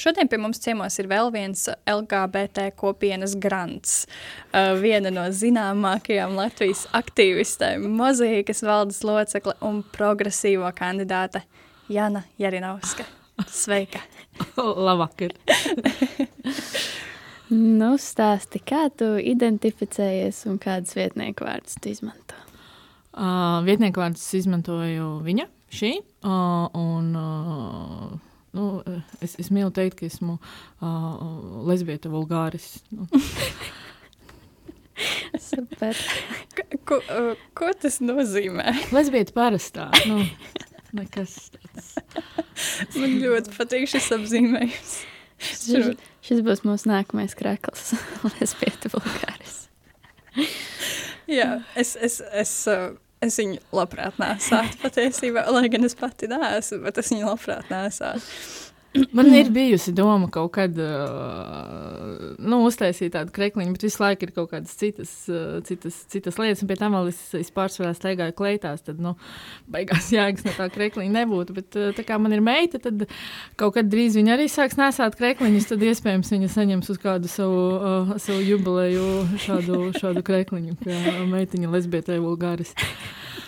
[0.00, 4.06] Šodien pie mums ciemos ir vēl viens LGBT kopienas grants.
[4.80, 11.42] Viena no zināmākajām Latvijas aktīvistēm, mozaīkas valdes locekle un progresīvo kandidāte
[11.92, 13.04] Jana Jarinovska.
[13.52, 14.00] Sveika!
[14.86, 15.36] Labvakar!
[17.82, 22.40] nu, stāsti, kā tu identificējies un kādas vietnieku vārdus tu izmanto?
[23.12, 25.92] Uh, vietnieku vārdus izmantoju viņa, šī,
[26.24, 28.18] uh, un uh,
[28.56, 28.82] nu,
[29.24, 31.22] es, es mīlu teikt, ka esmu uh,
[31.68, 32.80] lesbieta vulgāris.
[32.94, 33.06] Nu.
[35.50, 35.96] Super.
[36.84, 38.74] Ko, uh, ko tas nozīmē?
[38.94, 39.88] Lesbieta parastā.
[40.10, 40.24] Nu,
[40.96, 41.94] nekas tāds.
[42.96, 44.98] Man ļoti patīk šis apzīmējums.
[45.40, 45.94] Šis,
[46.26, 47.94] šis būs mūsu nākamais krāklis.
[48.36, 49.56] Lesbieta vulgāris.
[51.30, 52.92] Jā, es, es, es, uh,
[53.24, 58.24] es viņu labprāt nesātu patiesībā, lai gan es pati neesmu, bet es viņu labprāt nesātu.
[59.14, 64.32] Man ir bijusi doma kaut kad uh, nu, uztaisīt tādu krekliņu, bet visu laiku ir
[64.34, 66.64] kaut kādas citas, uh, citas, citas lietas.
[66.64, 68.82] Un pie tam vēl es, es pārsvarā staigāju kleitās.
[68.86, 69.14] Tad, nu,
[69.70, 71.54] beigās jēgas no tā krekliņa nebūtu.
[71.60, 73.06] Bet, uh, tā kā man ir meita, tad
[73.60, 75.70] kaut kad drīz viņa arī sāks nesāt krekliņus.
[75.70, 79.06] Tad iespējams viņa saņems uz kādu savu, uh, savu jubileju
[79.46, 82.90] šādu, šādu krekliņu, kā meitiņa lesbietē vulgāristi.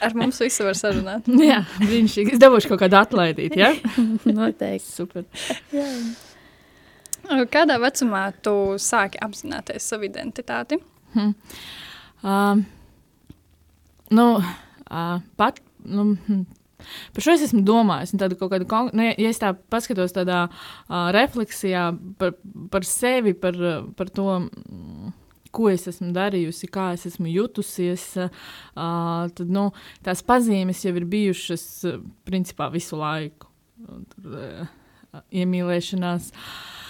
[0.03, 1.29] Ar mums visu var sarunāt.
[1.53, 2.35] Jā, brīnišķīgi.
[2.35, 3.73] Es dabūšu kaut kādu atlaidīt, ja?
[4.39, 4.89] Noteikti.
[4.89, 5.27] Super.
[5.75, 5.89] Jā.
[7.53, 10.81] Kādā vecumā tu sāki apzināties savu identitāti?
[11.15, 11.37] Hmm.
[12.23, 12.65] Uh,
[14.11, 16.43] nu, uh, pat, nu, hm.
[17.15, 18.11] Par šo es esmu domājis.
[18.19, 22.35] Tad, kāda, nu, ja es tā paskatos tādā uh, refleksijā par,
[22.73, 23.59] par sevi, par,
[23.99, 24.29] par to.
[24.43, 25.13] Mm,
[25.55, 29.69] ko es esmu darījusi, kā es esmu jutusies, uh, tad nu,
[30.05, 31.67] tās pazīmes jau ir bijušas
[32.29, 33.51] principā visu laiku.
[34.15, 34.79] Tur, uh,
[35.43, 36.31] iemīlēšanās.
[36.33, 36.82] Uh,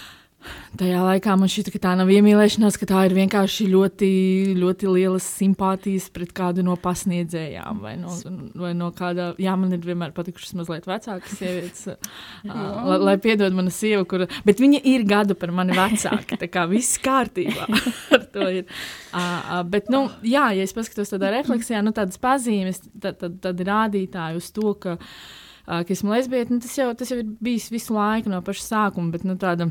[0.79, 4.09] Tajā laikā man šķita, ka tā nav iemīlēšanās, ka tā ir vienkārši ļoti,
[4.57, 7.81] ļoti lielas simpātijas pret kādu no pasniedzējām.
[7.83, 8.15] Vai no,
[8.57, 11.83] vai no kāda, jā, man ir vienmēr patikušas mazliet vecākas sievietes,
[12.89, 16.39] lai, lai piedod mana sieva, kur, bet viņa ir gadu par mani vecāka.
[16.41, 17.69] Tā kā viss kārtībā
[18.17, 18.65] ar to ir.
[19.13, 23.61] Uh, bet, nu, jā, ja es paskatos tādā refleksijā, nu, tādas pazīmes, tad, tad, tad
[23.67, 27.69] rādītāji uz to, ka, uh, ka esmu lesbieta, nu, tas, jau, tas jau ir bijis
[27.73, 29.69] visu laiku no paša sākuma, bet, nu, tāda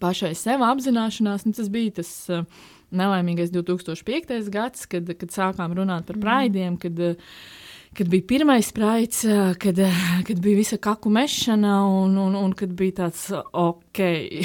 [0.00, 2.46] pašai sev apzināšanās, nu, tas bija tas uh,
[2.96, 4.36] nelaimīgais 2005.
[4.52, 7.38] gads, kad, kad sākām runāt par praidiem, kad, uh,
[7.96, 8.72] kad bija pirmais
[9.24, 9.76] uh, kad,
[10.26, 14.00] kad bija visa kaku mešana, un, un, un kad bija tāds, ok,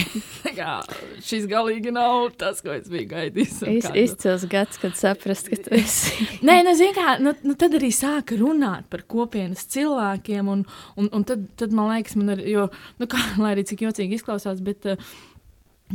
[0.59, 0.77] kā,
[1.25, 3.57] šis galīgi nav tas, ko es biju gaidījis.
[3.71, 6.27] Iz, izcils gads, kad saprast, ka tu esi.
[6.47, 10.63] Nē, nu, kā, nu, nu, tad arī sāka runāt par kopienas cilvēkiem, un,
[10.95, 12.69] un, un tad, tad man liekas, man ir, jo,
[13.01, 15.11] nu, kā, lai arī cik jocīgi izklausās, bet uh,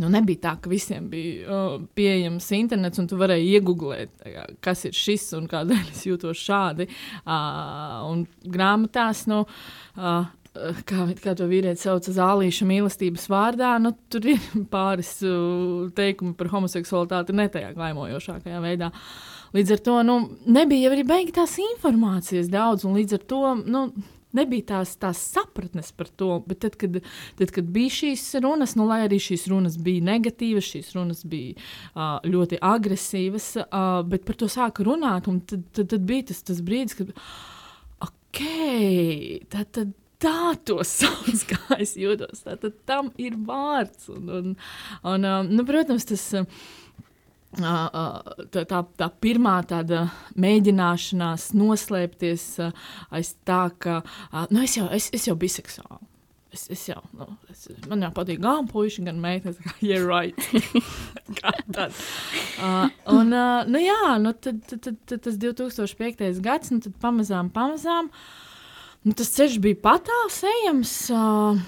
[0.01, 4.27] Nu, nebija tā, ka visiem bija uh, pieejams internets, un tu varēji iegūglēt,
[4.65, 6.89] kas ir šis un kādēļ es jūtos šādi.
[7.25, 9.45] Uh, grāmatās, nu,
[9.97, 10.27] uh,
[10.89, 14.43] kā, kā to vīrieti sauc, zālīša mīlestības vārdā, nu, tur ir
[14.73, 18.93] pāris uh, teikumi par homoseksualitāti ne tajā glaimojošākajā veidā.
[19.57, 20.19] Līdz ar to nu,
[20.53, 23.43] nebija arī beigtās informācijas daudz, un līdz ar to.
[23.65, 23.87] Nu,
[24.37, 26.31] nebija tās, tās sapratnes par to.
[26.47, 27.01] Bet tad, kad,
[27.39, 31.57] tad, kad bija šīs runas, nu, lai arī šīs runas bija negatīvas, šīs runas bija
[31.57, 35.29] uh, ļoti agresīvas, uh, bet par to sāka runāt.
[35.51, 37.15] Tad, tad, tad bija tas, tas brīdis, kad
[38.09, 38.43] ok,
[39.53, 39.71] tad.
[39.73, 42.39] tad Tā to sauc, kā es jūtos.
[42.47, 44.07] Tad tam ir vārds.
[44.09, 44.55] Un, un,
[45.05, 46.23] un, nu, protams, tas.
[46.41, 46.47] Uh,
[47.57, 50.07] tā, tā, tā pirmā tāda
[50.37, 52.45] mēģināšanās noslēpties
[53.11, 54.03] aiz tā, ka
[54.51, 56.05] nu, es, jau, es, es jau biju biseksuāls.
[56.57, 59.59] Es, es jau, nu, es, man jau patīk gan puiši, gan meitenes.
[59.61, 60.39] Kā, yeah, right.
[61.41, 61.97] kā tad.
[62.57, 66.41] Uh, un, uh, nu jā, nu, tad, tad, tad, tad tas 2005.
[66.45, 68.09] gads, nu, tad pamazām, pamazām,
[69.05, 70.95] nu, tas ceļš bija patāls ejams.
[71.13, 71.61] Uh,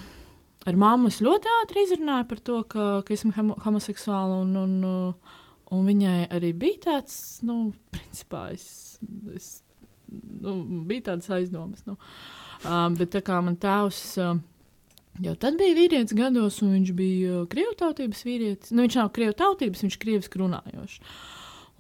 [0.69, 5.37] ar māmu es ļoti ātri izrunāju par to, ka, ka esmu homoseksuāla un, un uh,
[5.75, 8.99] Un viņai arī bija tāds, nu, principā es,
[9.37, 9.49] es
[10.09, 10.55] nu,
[10.89, 11.85] bija tādas aizdomas.
[11.89, 11.99] Nu.
[12.65, 14.39] Uh, bet tā kā man tēvs uh,
[15.19, 18.71] Jau tad bija vīrietis gados, un viņš bija krievu tautības vīrietis.
[18.71, 21.01] Nu, viņš nav krievu tautības, viņš ir krieviski runājošs.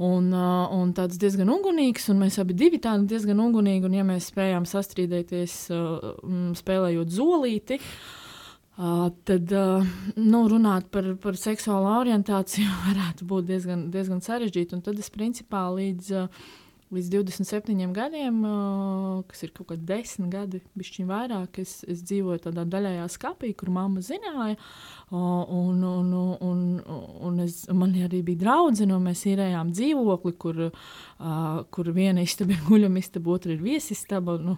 [0.02, 3.86] Un, uh, un tāds diezgan ugunīgs, un mēs abi divi tādi diezgan ugunīgi.
[3.86, 6.08] Un, ja mēs spējām sastrīdēties, uh,
[6.58, 8.27] spēlējot zolīti, uh,
[9.26, 14.78] tad uh, nu, runāt par, par seksuālo orientāciju varētu būt diezgan, diezgan sarežģīti.
[14.86, 16.14] Tad es principā līdz.
[16.14, 16.56] Uh,
[16.88, 18.38] līdz 27 gadiem,
[19.28, 23.72] kas ir kaut kādi desmit gadi, bišķiņ vairāk, es, es dzīvoju tādā daļajā skapī, kur
[23.74, 24.56] mamma zināja.
[25.12, 26.14] Un, un,
[26.44, 26.62] un,
[27.28, 30.62] un es, man arī bija draudzene, un mēs īrējām dzīvokli, kur,
[31.76, 34.38] kur viena istaba ir guļama istaba, otra ir viesistaba.
[34.40, 34.56] Nu,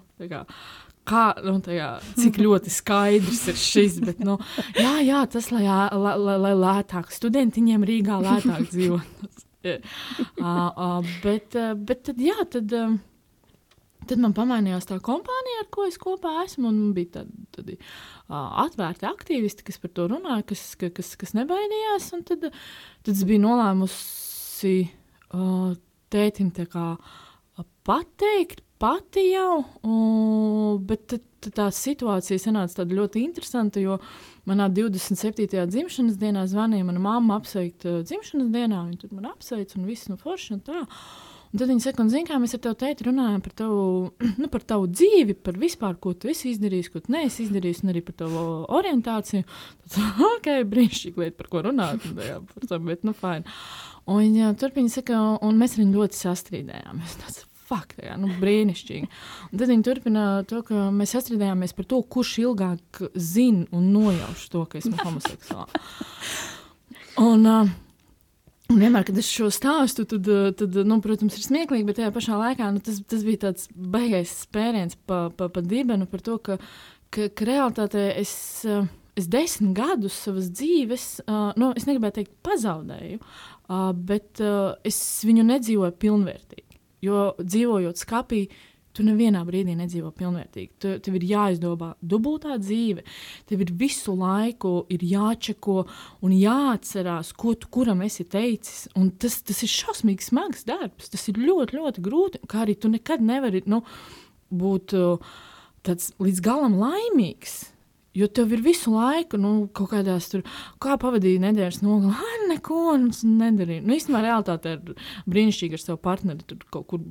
[1.10, 4.00] kā, nu, tajā, cik ļoti skaidrs ir šis.
[4.04, 4.38] Bet, nu,
[4.78, 12.04] jā, jā, tas lai, lai, lai, lai lētāk studentiņiem Rīgā lētāk dzīvot uh, bet, bet
[12.08, 12.72] tad, jā, tad,
[14.08, 16.70] tad man pamainījās tā kompānija, ar ko es kopā esmu.
[16.70, 22.12] Man bija tādi, tādi uh, atvērti aktīvisti, kas par to runāja, kas, kas, kas nebaidījās.
[22.30, 24.76] Tad, tad es biju nolēmusi
[25.34, 25.70] uh,
[26.10, 26.86] tētim kā,
[27.86, 33.98] pateikt pati jau, uh, bet tad, tad tā situācija sanāca ļoti interesanta, jo
[34.48, 35.66] manā 27.
[35.70, 38.84] dzimšanas dienā zvanīja mana mamma apsveikt uh, dzimšanas dienā.
[38.88, 40.86] Viņa tur man apsveic un viss no forša un tā.
[41.50, 43.84] Un tad viņa saka, zini, kā mēs ar tevi teicu, runājam par tavu,
[44.42, 47.92] nu, par tavu dzīvi, par vispār, ko tu esi izdarījis, ko tu neesi izdarījis, un
[47.92, 48.44] arī par tavu
[48.78, 49.44] orientāciju.
[49.82, 49.98] Tad,
[50.30, 52.06] ok, brīnišķīgi lieta, par ko runāt.
[52.22, 53.58] Jā, par to, bet, nu, fine.
[54.06, 57.18] Un viņa turpina, saka, un mēs viņu ļoti sastrīdējāmies.
[57.24, 59.10] Tas, fuck, tā, nu, brīnišķīgi.
[59.50, 64.48] Un tad viņi turpina to, ka mēs sastrādājāmies par to, kurš ilgāk zina un nojauš
[64.52, 65.94] to, ka esmu homoseksuāls.
[67.20, 67.70] Un, uh,
[68.70, 70.28] Un vienmēr, kad es šo stāstu, tad,
[70.58, 74.30] tad nu, protams, ir smieklīgi, bet tajā pašā laikā nu, tas, tas bija tāds baisais
[74.44, 76.60] spēriens pa, pa, pa dibenu par to, ka,
[77.10, 78.32] ka, ka realitātē es,
[79.18, 85.00] es desmit gadus savas dzīves, uh, nu, es negribētu teikt, pazaudēju, uh, bet uh, es
[85.26, 86.69] viņu nedzīvoju pilnvērtīgi.
[87.04, 88.44] Jo dzīvojot skapī,
[88.96, 90.70] tu nevienā brīdī nedzīvo pilnvērtīgi.
[90.82, 93.04] Tu, tev ir jāizdomā dubultā dzīve,
[93.48, 95.84] tev ir visu laiku ir jāčeko
[96.26, 98.88] un jāatcerās, ko tu kuram esi teicis.
[98.98, 102.42] Un tas, tas ir šausmīgi smags darbs, tas ir ļoti, ļoti grūti.
[102.50, 103.84] Kā arī tu nekad nevari nu,
[104.50, 105.36] būt uh,
[105.86, 107.60] tāds līdz galam laimīgs.
[108.10, 110.42] Jo tev ir visu laiku, nu, kaut kādās tur,
[110.82, 113.84] kā pavadīja nedēļas nogalē, ah, neko nedarīju.
[113.86, 114.96] Nu, īstenībā, realitāte ir
[115.30, 116.42] brīnišķīga ar savu partneri.
[116.50, 117.04] Tur kaut kur,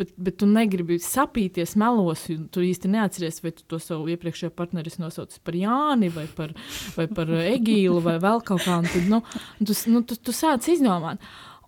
[0.00, 4.54] bet, bet tu negribi sapīties melos, jo tu īsti neatceries, vai tu to savu iepriekšējo
[4.56, 6.54] partneri nosauci par Jāni vai par,
[6.96, 8.78] vai par Egīlu vai vēl kaut kā.
[8.88, 9.20] Tad, nu,
[9.60, 11.20] tu, nu, tu, tu sāc izdomāt.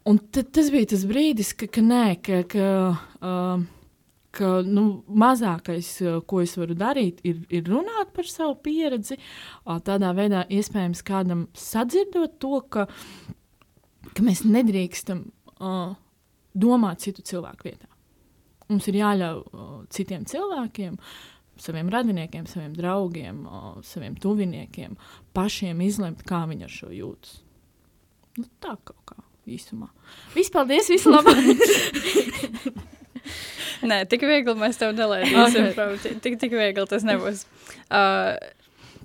[0.09, 2.41] Un tas bija tas brīdis, ka, ka nē, ka.
[2.49, 2.71] ka
[3.21, 3.69] uh,
[4.35, 9.19] ka nu, mazākais, eh, ko es varu darīt, ir, ir runāt par savu pieredzi.
[9.87, 12.87] Tādā veidā iespējams kādam sadzirdot to, ka,
[14.15, 15.25] ka mēs nedrīkstam
[15.59, 15.97] uh,
[16.55, 17.91] domāt citu cilvēku vietā.
[18.71, 20.99] Mums ir jāļauj uh, citiem cilvēkiem,
[21.61, 24.94] saviem radiniekiem, saviem draugiem, uh, saviem tuviniekiem
[25.37, 27.41] pašiem izlemt, kā viņi ar šo jūtas.
[28.38, 29.19] Nu, tā kaut kā
[29.50, 29.91] īsumā.
[30.37, 31.35] Vispaldies, visu labu!
[33.87, 35.71] Nē, tik viegli mēs tev nelaidīsim.
[35.73, 36.17] Okay.
[36.25, 37.44] Tik, tik viegli tas nebūs.
[37.89, 38.37] Uh,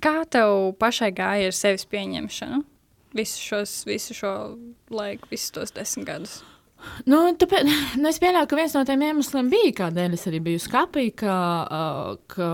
[0.04, 2.62] kā tev pašai gāja ar sevis pieņemšanu?
[3.16, 4.32] Visu, šos, visu šo
[4.92, 6.40] laiku, visus tos desmit gadus.
[7.08, 10.62] Nu, tāpēc, nu, es pieļauju, ka viens no tiem iemesliem bija, kādēļ es arī biju
[10.62, 12.50] skapī, ka, uh, ka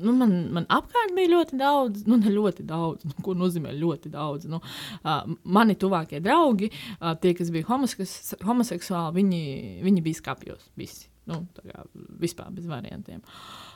[0.00, 4.12] nu, man, man apkārt bija ļoti daudz, nu, ne ļoti daudz, nu, ko nozīmē ļoti
[4.12, 4.48] daudz.
[4.50, 9.42] Nu, uh, mani tuvākie draugi, uh, tie, kas bija homoseks homoseksuāli, viņi,
[9.86, 11.10] viņi bija skapjos visi.
[11.30, 11.86] Nu, kā,
[12.20, 13.22] vispār bez variantiem.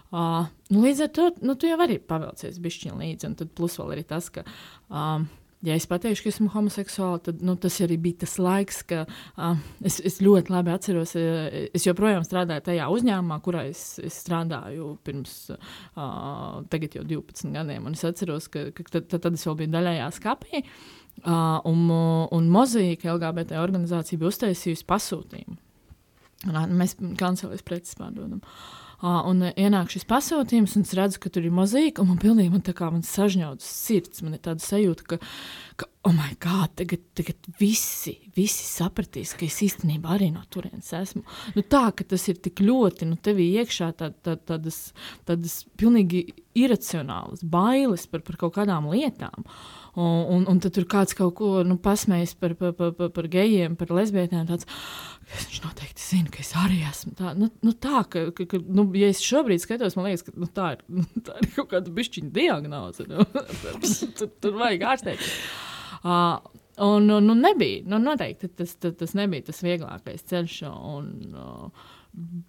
[0.09, 3.77] Uh, nu, līdz ar to nu, tu jau vari pavēlties bišķiņu līdzi, un tad plus
[3.81, 4.45] vēl arī tas, ka.
[4.89, 5.25] Uh,
[5.67, 9.59] ja es pateikšu, ka esmu homoseksuāls, tad nu, tas arī bija tas laiks, kad uh,
[9.87, 15.37] es, es ļoti labi atceros, es joprojām strādāju tajā uzņēmumā, kurā es, es strādāju pirms
[15.55, 16.61] uh,
[16.99, 17.87] jau 12 gadiem.
[17.91, 20.65] Un es atceros, ka, ka tad, tad, es vēl biju daļējā skapī.
[21.19, 21.89] Uh, un,
[22.35, 25.59] un Mozaīka LGBT organizācija bija uztaisījusi pasūtījumu.
[26.47, 28.39] Un, mēs kancelēs preces pārdodam.
[28.39, 32.19] Uh, Uh, un ienāk šis pasūtījums, un es redzu, ka tur ir mozaīka, un man
[32.23, 34.25] pilnīgi man tā kā man sažņaudas sirds.
[34.27, 35.19] Man ir tāda sajūta, ka,
[35.79, 40.91] ka oh, my God, tagad, tagad visi, visi sapratīs, ka es īstenībā arī no turienes
[40.99, 41.23] esmu.
[41.55, 44.89] Nu, tā, ka tas ir tik ļoti, nu, tevī iekšā tā, tā, tādas,
[45.29, 46.27] tādas pilnīgi
[46.59, 49.47] iracionālas bailes par, par kaut kādām lietām.
[49.99, 53.91] Un, un, tad tur kāds kaut ko nu, pasmējas par, par, par, par, gejiem, par
[53.97, 54.45] lesbietēm.
[54.47, 54.69] Tāds,
[55.33, 57.33] viņš noteikti zina, ka es arī esmu tā.
[57.39, 60.47] Nu, nu, tā ka, ka, ka, nu, ja es šobrīd skatos, man liekas, ka nu,
[60.55, 63.09] tā, ir, nu, tā ir kaut kāda bišķiņa diagnoze.
[63.11, 63.27] Nu,
[64.21, 65.27] tur, tur vajag ārstēt.
[65.99, 66.37] Uh,
[66.87, 70.61] un, un nebija, nu, noteikti tas, tas, tas nebija tas vieglākais ceļš.
[70.69, 71.89] Un, uh,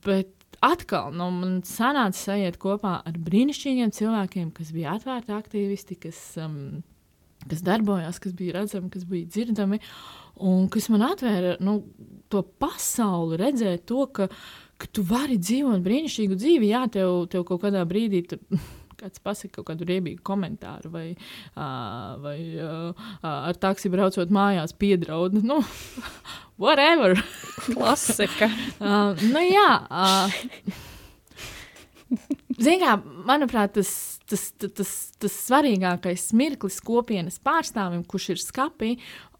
[0.05, 6.21] bet atkal nu, man sanāca sajiet kopā ar brīnišķīgiem cilvēkiem, kas bija atvērti aktīvisti, kas,
[6.45, 6.83] um,
[7.47, 9.79] kas darbojās, kas bija redzami, kas bija dzirdami,
[10.49, 11.79] un kas man atvēra nu,
[12.31, 14.27] to pasauli, redzēt to, ka,
[14.79, 16.73] ka tu vari dzīvot brīnišķīgu dzīvi.
[16.73, 18.43] Jā, tev, tev kaut kādā brīdī tur
[18.99, 21.07] kāds pasakā kaut kādu riebīgu komentāru, vai,
[21.55, 25.39] uh, vai uh, ar taksi braucot mājās, piedraud.
[25.39, 25.61] Nu,
[26.63, 27.15] whatever.
[27.69, 28.51] Klasika.
[28.83, 29.71] uh, nu, jā.
[29.87, 30.29] Uh,
[32.59, 33.91] Zinām, kā, manuprāt, tas,
[34.27, 38.91] tas, tas, tas, svarīgākais mirklis kopienas pārstāvim, kurš ir skapī,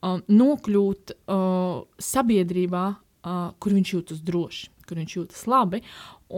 [0.01, 5.83] um, nokļūt uh, sabiedrībā, uh, kur viņš jūtas droši, kur viņš jūtas labi.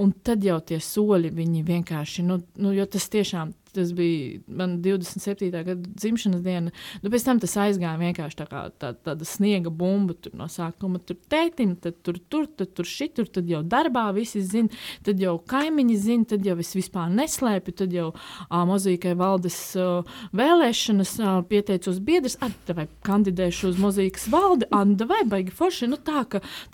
[0.02, 4.78] Un tad jau tie soļi, viņi vienkārši, nu, nu jo tas tiešām tas bija man
[4.84, 5.52] 27.
[5.52, 6.74] gada dzimšanas diena.
[7.02, 10.16] Nu, pēc tam tas aizgāja vienkārši tā kā tā, tāda sniega bumba.
[10.22, 14.44] Tur no sākuma tur tētim, tad tur, tur, tad tur šitur, tad jau darbā visi
[14.46, 14.72] zina,
[15.06, 20.08] tad jau kaimiņi zina, tad jau es vispār neslēpju, tad jau uh, mozīkai valdes uh,
[20.38, 22.38] vēlēšanas uh, pieteicos biedrs,
[22.72, 25.90] vai kandidēšu uz mozīkas valdi, anda vai baigi forši.
[25.92, 26.24] Nu, tā,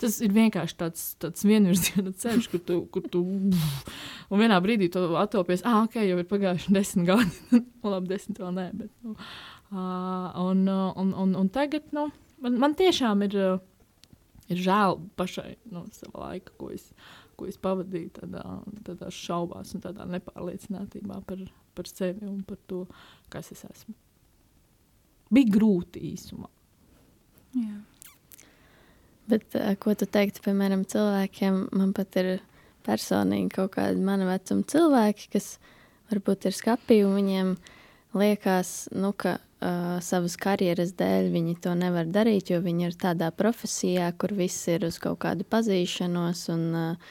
[0.00, 3.24] tas ir vienkārši tāds, tāds vienvirziena ceļš, kur tu, kur tu
[4.28, 7.38] un vienā brīdī tu atopies, ah, ok, jau ir pagājuši desmit gadi.
[7.54, 8.92] Nu, labi, desmit vēl nē, bet.
[9.06, 9.14] Nu,
[9.72, 12.08] uh, un, un, un, un tagad nu,
[12.44, 13.38] man, man tiešām ir,
[14.48, 16.90] ir žēl pašai nu, sava laika, ko es,
[17.38, 18.44] ko es pavadīju tādā,
[18.86, 21.46] tādā šaubās un tādā nepārliecinātībā par,
[21.78, 22.84] par sevi un par to,
[23.32, 23.96] kas es esmu.
[25.34, 26.48] Bija grūti īsumā.
[27.58, 27.78] Jā.
[29.28, 31.66] Bet, ko tu teiktu, piemēram, cilvēkiem?
[31.76, 32.38] Man pat ir
[32.88, 35.56] personīgi kaut kādi mana vecuma cilvēki, kas
[36.08, 37.52] varbūt ir skapī, un viņiem
[38.18, 43.30] liekas, nu, ka uh, savas karjeras dēļ viņi to nevar darīt, jo viņi ir tādā
[43.34, 47.10] profesijā, kur viss ir uz kaut kādu pazīšanos, un uh,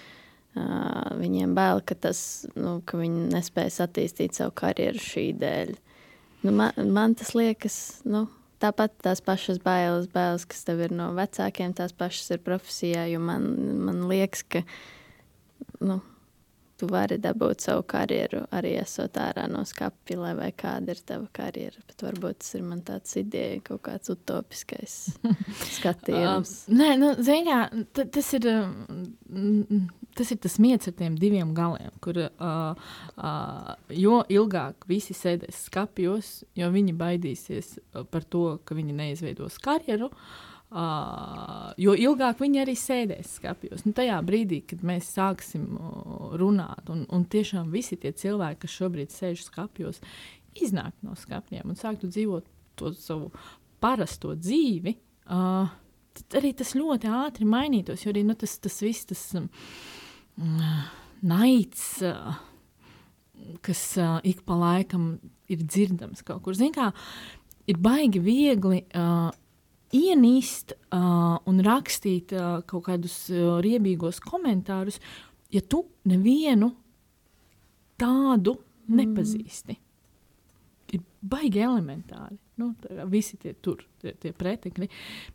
[0.58, 2.20] uh, viņiem bail, ka, tas,
[2.58, 5.78] nu, ka viņi nespēs attīstīt savu karjeru šī dēļ.
[6.46, 8.28] Nu, man, man tas liekas, nu,
[8.62, 13.50] tāpat tās pašas bailes, bailes, kas tev ir no vecākiem, tās pašas ir profesijā, man,
[13.86, 14.64] man liekas, ka,
[15.86, 16.00] nu,
[16.78, 21.28] tu vari dabūt savu karjeru arī esot ārā no skapja, lai vai kāda ir tava
[21.34, 21.82] karjera.
[21.90, 24.98] Bet varbūt tas ir man tāds ideja, kaut kāds utopiskais
[25.78, 26.56] skatījums.
[26.68, 28.50] uh, nē, nu, zināmā, tas ir.
[28.52, 35.14] Uh, tas ir tas miets ar tiem diviem galiem, kur uh, uh, jo ilgāk visi
[35.18, 37.76] sēdēs skapjos, jo viņi baidīsies
[38.10, 40.10] par to, ka viņi neizveidos karjeru.
[40.10, 43.86] Uh, Uh, jo ilgāk viņi arī sēdēs skāpjos.
[43.86, 48.76] Nu, tajā brīdī, kad mēs sāksim uh, runāt, un, un tiešām visi tie cilvēki, kas
[48.76, 50.02] šobrīd sēž skāpjos,
[50.60, 53.32] iznāk no skāpjiem un sāktu dzīvot to savu
[53.80, 54.98] parasto dzīvi,
[55.32, 55.72] uh,
[56.20, 58.04] tad arī tas ļoti ātri mainītos.
[58.04, 59.48] Jo arī nu, tas, tas viss, tas um,
[61.24, 62.44] naids, uh,
[63.64, 65.14] kas uh, ik pa laikam
[65.48, 66.92] ir dzirdams kaut kur, zināmā,
[67.72, 68.84] ir baigi viegli.
[68.92, 69.32] Uh,
[69.96, 75.00] ienīst uh, un rakstīt uh, kaut kādus uh, riebīgos komentārus,
[75.54, 76.74] ja tu nevienu
[78.00, 78.98] tādu mm.
[79.00, 79.78] nepazīsti.
[80.96, 82.38] Ir baigi elementāri.
[82.58, 82.72] Nu,
[83.12, 84.88] visi tie tur, tie, tie pretekļi.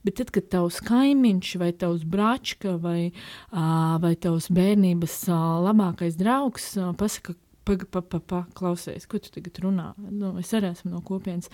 [0.02, 3.12] Bet tad, kad tavs kaimiņš, vai tavs brāčka, vai,
[3.52, 9.20] uh, vai tavs bērnības uh, labākais draugs uh, pasaka, Pagaidi, pa, pa, pa, klausies, ko
[9.22, 9.92] tu tagad runā.
[10.10, 11.46] Nu, es arī esmu no kopienas.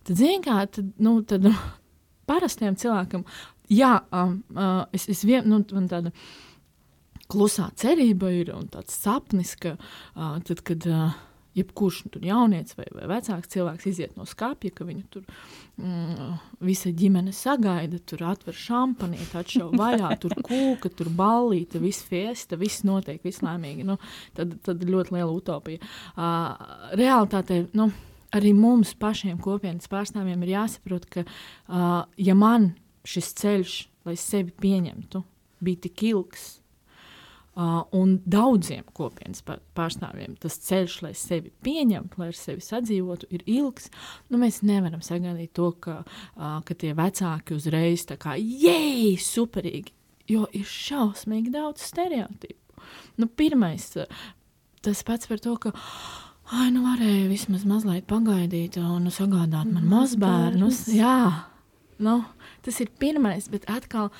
[0.00, 1.44] Tad, zināmā mērā, tad, nu, tad
[2.30, 3.26] parastajam cilvēkam,
[3.70, 6.14] jā, um, uh, es, es vien, nu, man tāda
[7.30, 11.10] klusā cerība ir un tāds sapnis, ka uh, tad, kad uh,
[11.54, 15.24] jebkurš nu, jaunietis vai, vai vecāks cilvēks iziet no skāpja, ka viņu tur
[15.80, 22.58] mm, visa ģimene sagaida, tur atver šampanieti, atšauj vaļā, tur kūka, tur ballīte, viss fiesta,
[22.60, 23.86] viss notiek, viss laimīgi.
[23.88, 23.98] Nu,
[24.38, 25.82] tad, tad ļoti liela utopija.
[26.14, 27.90] Uh, realitātē, nu,
[28.36, 32.72] arī mums pašiem kopienas pārstāvjiem ir jāsaprot, ka, uh, ja man
[33.08, 33.76] šis ceļš,
[34.08, 35.22] lai sevi pieņemtu,
[35.64, 36.46] bija tik ilgs,
[37.56, 43.44] uh, un daudziem kopienas pārstāvjiem tas ceļš, lai sevi pieņemtu, lai ar sevi sadzīvotu, ir
[43.50, 43.90] ilgs,
[44.30, 49.94] nu, mēs nevaram sagaidīt to, ka, uh, ka tie vecāki uzreiz tā kā, jēj, superīgi,
[50.30, 52.58] jo ir šausmīgi daudz stereotipu.
[53.20, 53.90] Nu, pirmais,
[54.80, 55.74] tas pats par to, ka
[56.50, 60.82] Ai, nu varēja vismaz mazliet pagaidīt un sagādāt man mazbērnus.
[60.90, 61.46] Jā,
[62.02, 62.16] nu,
[62.66, 64.10] tas ir pirmais, bet atkal,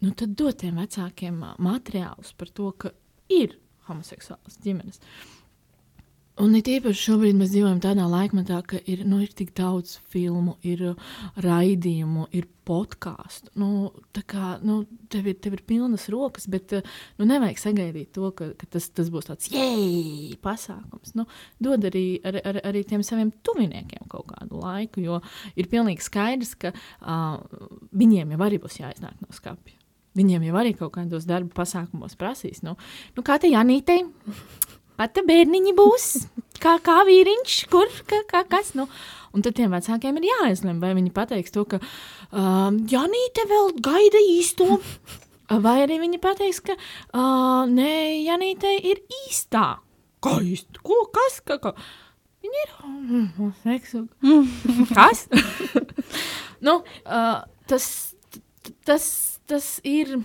[0.00, 2.94] nu tad dot tiem vecākiem materiālus par to, ka
[3.28, 3.58] ir
[3.90, 5.02] homoseksuālas ģimenes.
[6.40, 10.54] Un it īpaši šobrīd mēs dzīvojam tādā laikmetā, ka ir, nu, ir tik daudz filmu,
[10.64, 11.10] ir uh,
[11.44, 13.50] raidījumu, ir podkāstu.
[13.60, 14.78] Nu, tā kā nu,
[15.12, 18.88] tev, ir, tev ir pilnas rokas, bet uh, nu, nevajag sagaidīt to, ka, ka tas,
[18.96, 21.12] tas būs tāds jēj, pasākums.
[21.18, 21.26] Nu,
[21.60, 25.20] dod arī, ar, ar, arī tiem saviem tuviniekiem kaut kādu laiku, jo
[25.60, 27.36] ir pilnīgi skaidrs, ka uh,
[27.92, 29.76] viņiem jau arī būs jāiznāk no skapja.
[30.16, 32.64] Viņiem jau arī kaut kādos darba pasākumos prasīs.
[32.66, 32.78] Nu,
[33.14, 34.06] nu kā te Janītei?
[35.00, 36.06] Pata bērniņi būs,
[36.60, 38.74] kā, kā vīriņš, kur, kā, kā, kas.
[38.76, 38.84] Nu.
[39.32, 44.20] Un tad tiem vecākiem ir jāizlemj, vai viņi pateiks to, ka um, Janīte vēl gaida
[44.34, 44.76] īsto.
[45.64, 47.94] Vai arī viņi pateiks, ka uh, nē,
[48.26, 49.78] Janīte ir īstā.
[50.20, 50.82] Kā īsta?
[50.84, 51.38] Ko, kas?
[51.48, 51.72] Kā, kā?
[52.44, 54.02] Viņa ir mm, seksu.
[54.98, 55.24] Kas?
[56.66, 56.76] nu,
[57.06, 57.40] uh,
[57.72, 57.88] tas,
[58.84, 59.08] tas,
[59.48, 60.18] tas ir.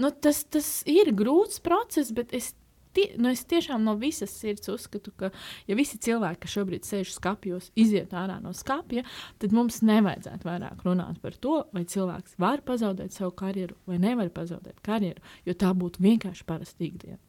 [0.00, 2.54] Nu, tas, tas ir grūts process, bet es
[2.96, 5.30] tie, nu es tiešām no visas sirds uzskatu, ka,
[5.70, 9.04] ja visi cilvēki, kas šobrīd sēž skāpjos, iziet ārā no skāpja,
[9.42, 14.32] tad mums nevajadzētu vairāk runāt par to, vai cilvēks var pazaudēt savu karjeru vai nevar
[14.34, 17.20] pazaudēt karjeru, jo tā būtu vienkārši parasta ikdiena.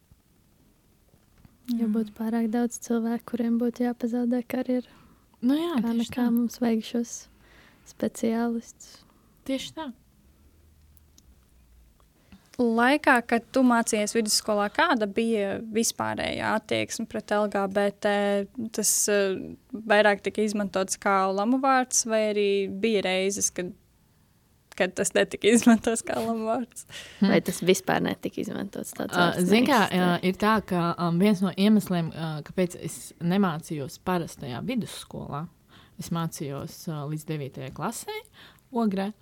[1.78, 4.90] Ja būtu pārāk daudz cilvēku, kuriem būtu jāpazaudē karjeru,
[5.42, 5.92] Nu, jā, kā
[6.22, 6.28] tā.
[6.30, 7.12] mums vajag šos
[7.90, 9.00] speciālistus.
[9.48, 9.88] Tieši tā.
[12.60, 18.12] Laikā, kad tu mācījies vidusskolā, kāda bija vispārējā attieksme pret LGBT?
[18.76, 19.38] Tas uh,
[19.88, 23.72] vairāk tika izmantots kā lamu vārds, vai arī bija reizes, kad,
[24.76, 26.84] kad tas netika izmantots kā lamu vārds?
[27.24, 31.20] Vai tas vispār netika izmantots tāds Uh, vārds Ziniet, kā uh, ir tā, ka um,
[31.22, 35.46] viens no iemesliem, uh, kāpēc es nemācījos parastajā vidusskolā,
[36.02, 37.70] es mācījos uh, līdz 9.
[37.80, 38.20] klasē,
[38.72, 39.12] Ogrē,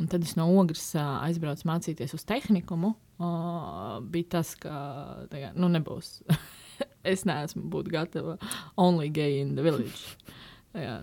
[0.00, 2.94] un tad es no Ogres uh, aizbraucu mācīties uz tehnikumu.
[3.20, 4.72] Uh, bija tas, ka
[5.32, 6.20] tagad, nu, nebūs.
[7.12, 8.36] es neesmu būt gatava
[8.80, 10.16] only gay in the village.
[10.76, 11.00] Jā,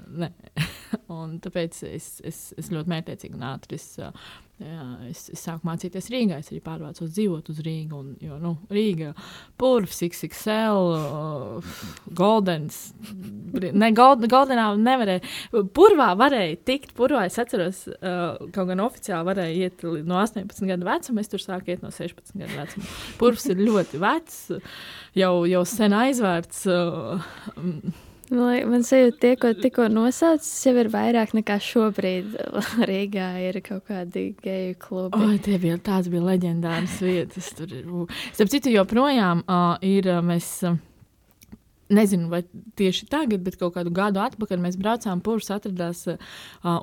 [1.18, 4.12] un tāpēc es, es, es ļoti mērķiecīgi un ātri ā,
[4.62, 6.40] jā, es, es sāku mācīties Rīgā.
[6.42, 8.00] Es arī pārvācos dzīvot uz Rīgu.
[8.00, 9.12] Un, jo, nu, Rīga,
[9.60, 11.76] Purvs, XXL, uh,
[12.18, 12.80] Goldens.
[13.54, 15.24] Ne, gold, Goldenā nevarēja.
[15.78, 16.96] Purvā varēja tikt.
[16.98, 21.22] Purvā es atceros, uh, kaut gan oficiāli varēja iet no 18 gadu vecuma.
[21.24, 22.92] Es tur sāku iet no 16 gadu vecuma.
[23.22, 24.42] Purvs ir ļoti vecs,
[25.18, 26.66] jau, jau sen aizvērts.
[26.68, 32.34] Uh, liek- Man sajūta, tie, ko tikko nosaucis, jau ir vairāk nekā šobrīd
[32.90, 35.22] Rīgā ir kaut kādi geju klubi.
[35.24, 37.54] Oi, tie bija, tās bija leģendāras vietas.
[37.56, 37.88] Tur ir.
[38.36, 40.12] Starp citu, joprojām uh, ir.
[40.28, 40.76] Mēs, uh,
[41.88, 42.42] Nezinu, vai
[42.76, 45.22] tieši tagad, bet kaut kādu gadu atpakaļ mēs braucām.
[45.24, 46.18] Pūlis atradās uh,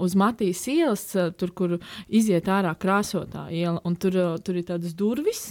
[0.00, 1.74] uz Matīs ielas, uh, tur, kur
[2.08, 3.84] iziet ārā krāsotā iela.
[4.00, 5.50] Tur, uh, tur ir tādas durvis,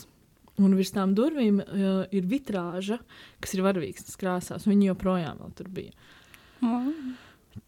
[0.60, 3.00] un virs tām durvīm uh, ir vitrāža,
[3.42, 4.68] kas ir varavīksnes krāsās.
[4.68, 5.92] un Viņi joprojām tur bija.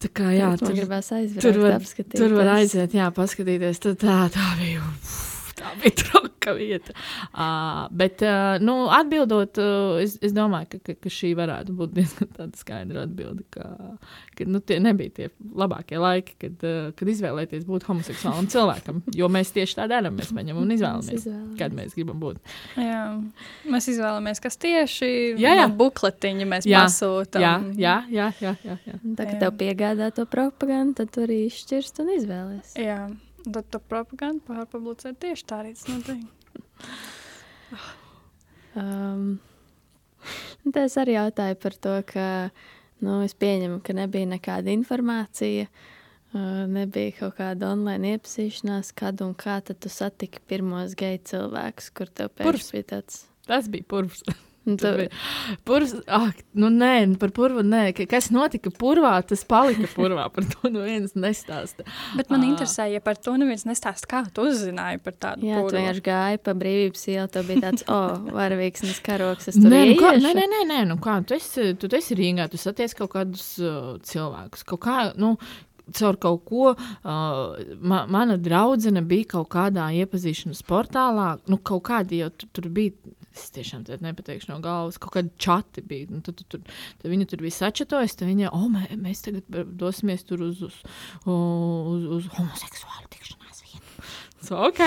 [0.02, 2.18] Tā kā jā, tur, gribās aizbraukt, tur var- apskatīties.
[2.20, 3.78] Tur var aiziet, jā, paskatīties.
[3.84, 4.82] Tad Tā, tā bija.
[4.82, 6.92] uf, Tā bija traka vieta.
[7.32, 11.94] Uh, bet, uh, nu, atbildot, uh, es, es domāju, ka, ka, ka šī varētu būt
[11.96, 13.46] diezgan tāda skaidra atbilde.
[13.54, 13.70] Ka,
[14.36, 19.00] ka nu, tie nebija tie labākie laiki, kad, uh, kad izvēlēties būt homoseksuālam cilvēkam.
[19.16, 20.18] Jo mēs tieši tā darām.
[20.20, 21.58] Mēs paņemam un izvēlamies, izvēlamies.
[21.60, 22.40] kad mēs gribam būt.
[22.76, 23.02] Jā.
[23.72, 25.66] Mēs izvēlamies, kas tieši Jā, jā.
[25.66, 27.42] no bukletiņa mēs Jā, pasūtām.
[27.42, 28.28] Jā, jā, jā.
[28.44, 28.98] jā, jā, jā.
[29.18, 32.76] Tā kā tev piegādā to propagandu, tad tu arī izšķirst un izvēlēsies.
[33.46, 36.24] Tad to propagandu pārpublicē tieši tā arī tas notiek.
[38.76, 39.38] Um,
[40.76, 42.24] es arī jautāju par to, ka
[43.00, 49.32] nu, es pieņemu, ka nebija nekāda informācija, uh, nebija kaut kāda online iepazīšanās, kad un
[49.38, 53.24] kā tad tu satiki pirmos geju cilvēkus, kur tev pēkšņi bija tāds.
[53.48, 54.26] Tas bija purvs.
[54.66, 55.10] Tu, bija
[55.62, 57.92] Purvs, ak, nu nē, par purvu nē.
[57.94, 60.24] Ka- Kas notika purvā, tas palika purvā.
[60.34, 61.84] Par to no vienas nestāsta.
[62.18, 62.48] Bet man Ā.
[62.50, 65.76] interesē, ja par to neviens nestāst, kā tu uzzināji par tādu jā, tu purvu?
[65.78, 69.84] vienkārši gāji pa brīvības ielu, tev bija tāds, o, oh, varavīksnes karoks, es tur Nē,
[69.92, 72.94] nu kā, nē, nē, nē, nē, nu kā, tu esi, tu esi Rīgā, tu satiec
[72.98, 74.66] kaut kādus uh, cilvēkus.
[74.66, 75.36] Kaut kā, nu,
[75.94, 82.24] caur kaut ko, uh, ma, mana draudzene bija kaut kādā iepazīšanas portālā, nu, kaut kādi
[82.24, 82.96] jau tur, tur bija.
[83.36, 84.96] Es tiešām nepateikšu no galvas.
[85.00, 86.08] Kaut kāda čati bija.
[86.08, 86.64] Nu, tad, tad,
[87.02, 88.16] tad viņa tur bija sačatojusi.
[88.22, 90.78] Tad viņa, oh, mē, mēs tagad dosimies tur uz, uz,
[91.28, 94.06] uz, uz homoseksuālu tikšanās vietu.
[94.46, 94.80] So, ok.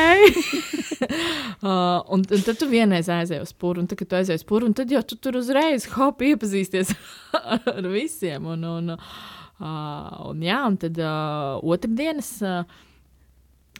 [1.68, 4.48] uh, un, un tad tu vienreiz aizēji uz pūru, un tad, kad tu aizēji uz
[4.50, 6.96] pūru, tad jau tu tur uzreiz hop iepazīsties
[7.76, 8.50] ar visiem.
[8.50, 12.78] Un, un, uh, un, jā, un tad uh, otrdienas uh,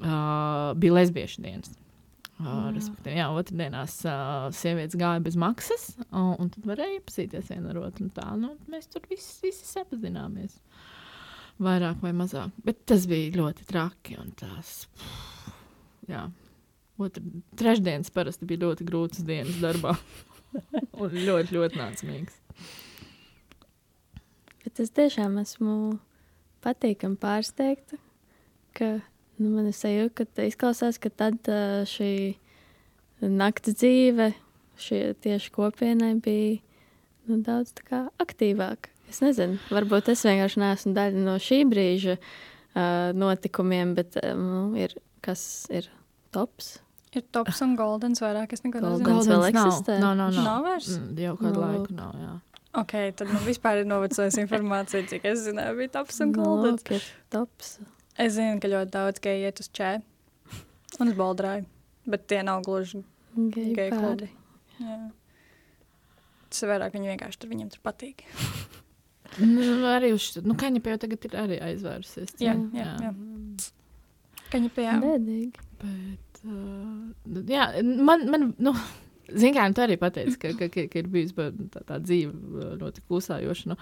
[0.04, 1.74] uh, bija lesbiešu dienas.
[2.40, 7.74] Uh, respektīvi, jā, otrdienās uh, sievietes gāja bez maksas, uh, un tad varēja iepazīties viena
[7.74, 8.08] ar otru.
[8.16, 10.56] Tā, nu, mēs tur visi, visi sapazināmies.
[11.60, 12.56] Vairāk vai mazāk.
[12.64, 14.16] Bet tas bija ļoti traki.
[14.40, 14.86] Tās,
[16.08, 16.30] jā,
[17.00, 17.24] Otra,
[17.56, 19.94] trešdienas parasti bija ļoti grūtas dienas darbā.
[21.00, 22.40] un ļoti, ļoti nācīgs.
[24.66, 25.76] Bet es tiešām esmu
[26.66, 28.00] patīkami pārsteigta,
[28.76, 28.98] ka
[29.40, 32.12] nu, man ir sajūta, ka izklausās, ka tad uh, šī
[33.22, 34.32] nakts dzīve
[34.80, 36.60] šie tieši kopienai bija
[37.28, 37.74] nu, daudz
[38.24, 38.92] aktīvāka.
[39.10, 44.94] Es nezinu, varbūt es vienkārši neesmu daļa no šī brīža uh, notikumiem, bet nu, ir,
[45.26, 45.90] kas ir
[46.36, 46.78] tops.
[47.18, 48.52] Ir tops un goldens vairāk.
[48.54, 49.66] Es nekad nezinu, Goldens vēl nav.
[49.66, 49.96] eksistē.
[49.98, 50.44] Nav, nav, nav.
[50.46, 50.92] Nav vairs?
[50.94, 52.12] Mm, Jau kādu Nu, laiku nav.
[52.22, 52.34] Jā.
[52.84, 56.84] Ok, tad nu vispār ir novecojusi informācija, cik es zināju, bija tops un Nu, goldens.
[56.94, 57.80] ir tops.
[58.20, 59.94] Es zinu, ka ļoti daudz geju iet uz čē
[61.00, 61.64] un uz boldrāju,
[62.10, 63.04] bet tie nav gluži
[63.36, 64.30] Geju klubi.
[64.82, 65.00] Jā.
[66.50, 68.24] Tas ir vairāk viņi vienkārši tur viņiem tur patīk.
[69.38, 72.34] Nu, arī uz šo, nu, kaņepē jau tagad ir arī aizvērusies.
[72.42, 73.12] Jā, jā, jā.
[74.50, 74.96] Kaņa pie jā.
[75.04, 75.68] Bēdīgi.
[75.84, 78.74] Bet, uh, jā, man, man nu,
[79.30, 82.74] zin kā, nu, tu arī pateici, ka, ka, ka, ir bijusi tā, tā dzīve uh,
[82.82, 83.70] ļoti klusājoša.
[83.70, 83.78] Nu,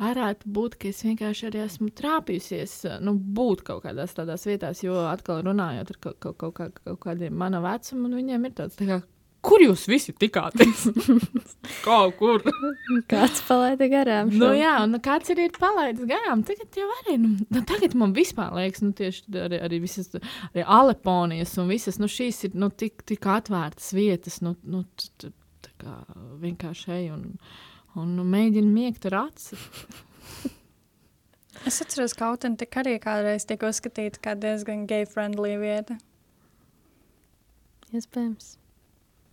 [0.00, 4.82] varētu būt, ka es vienkārši arī esmu trāpījusies, uh, nu, būt kaut kādās tādās vietās,
[4.84, 8.56] jo atkal runājot ar kaut, kaut, kaut, kā, kaut kādiem mana vecuma, un viņiem ir
[8.58, 9.00] tāds, tā kā,
[9.44, 10.86] kur jūs visi tikāties?
[11.86, 12.44] kaut kur.
[13.10, 14.32] Kāds palaida garām.
[14.32, 14.52] Nu, šo?
[14.58, 16.44] jā, un kāds arī ir palaidis garām.
[16.46, 20.64] Tagad jau arī, nu, nu, tagad man vispār liekas, nu, tieši arī, arī visas arī
[20.64, 24.84] Aleponijas un visas, nu, šīs ir, nu, tik, tik atvērtas vietas, nu, nu
[25.20, 25.98] tā kā
[26.40, 27.26] vienkārši ej un,
[27.98, 29.58] un nu, mēģini miegt ar aci.
[31.68, 35.98] Es atceros, ka autentika arī kādreiz tika uzskatīta kā diezgan gay-friendly vieta.
[37.90, 38.54] Iespējams.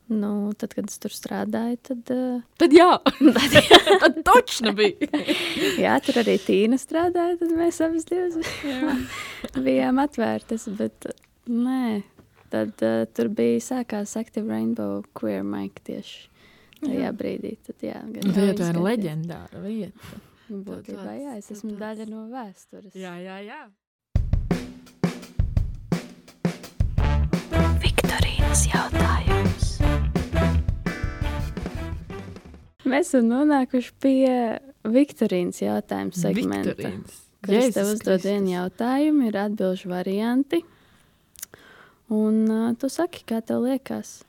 [0.07, 2.89] Nu, tad, kad es tur strādāju, tad uh, Tad jā,
[3.99, 5.09] tad točna bija.
[5.85, 7.35] jā, tur arī Tīna strādāja.
[7.41, 8.53] Tad mēs abas divas
[9.67, 10.69] bijām atvērtas.
[10.79, 11.19] Bet uh,
[11.51, 12.01] nē,
[12.55, 16.36] tad uh, tur bija sākās Active Rainbow Queer Mike tieši
[16.83, 17.57] tajā brīdī.
[17.65, 18.01] Tad, jā,
[18.57, 20.21] tā ir leģendāra vieta.
[20.47, 22.93] Būtībā, jā, es esmu tāds- daļa no vēstures.
[22.95, 23.61] Jā, jā, jā.
[27.83, 29.67] Viktorīnas jautājums.
[32.87, 34.29] Mēs esam nonākuši pie
[34.87, 36.71] Viktorīnas jautājuma segmenta.
[36.77, 37.23] Viktorīns.
[37.43, 40.63] Kur es tev uzdodu vienu jautājumu, ir atbildžu varianti.
[42.09, 44.21] Un uh, tu saki, kā tev liekas.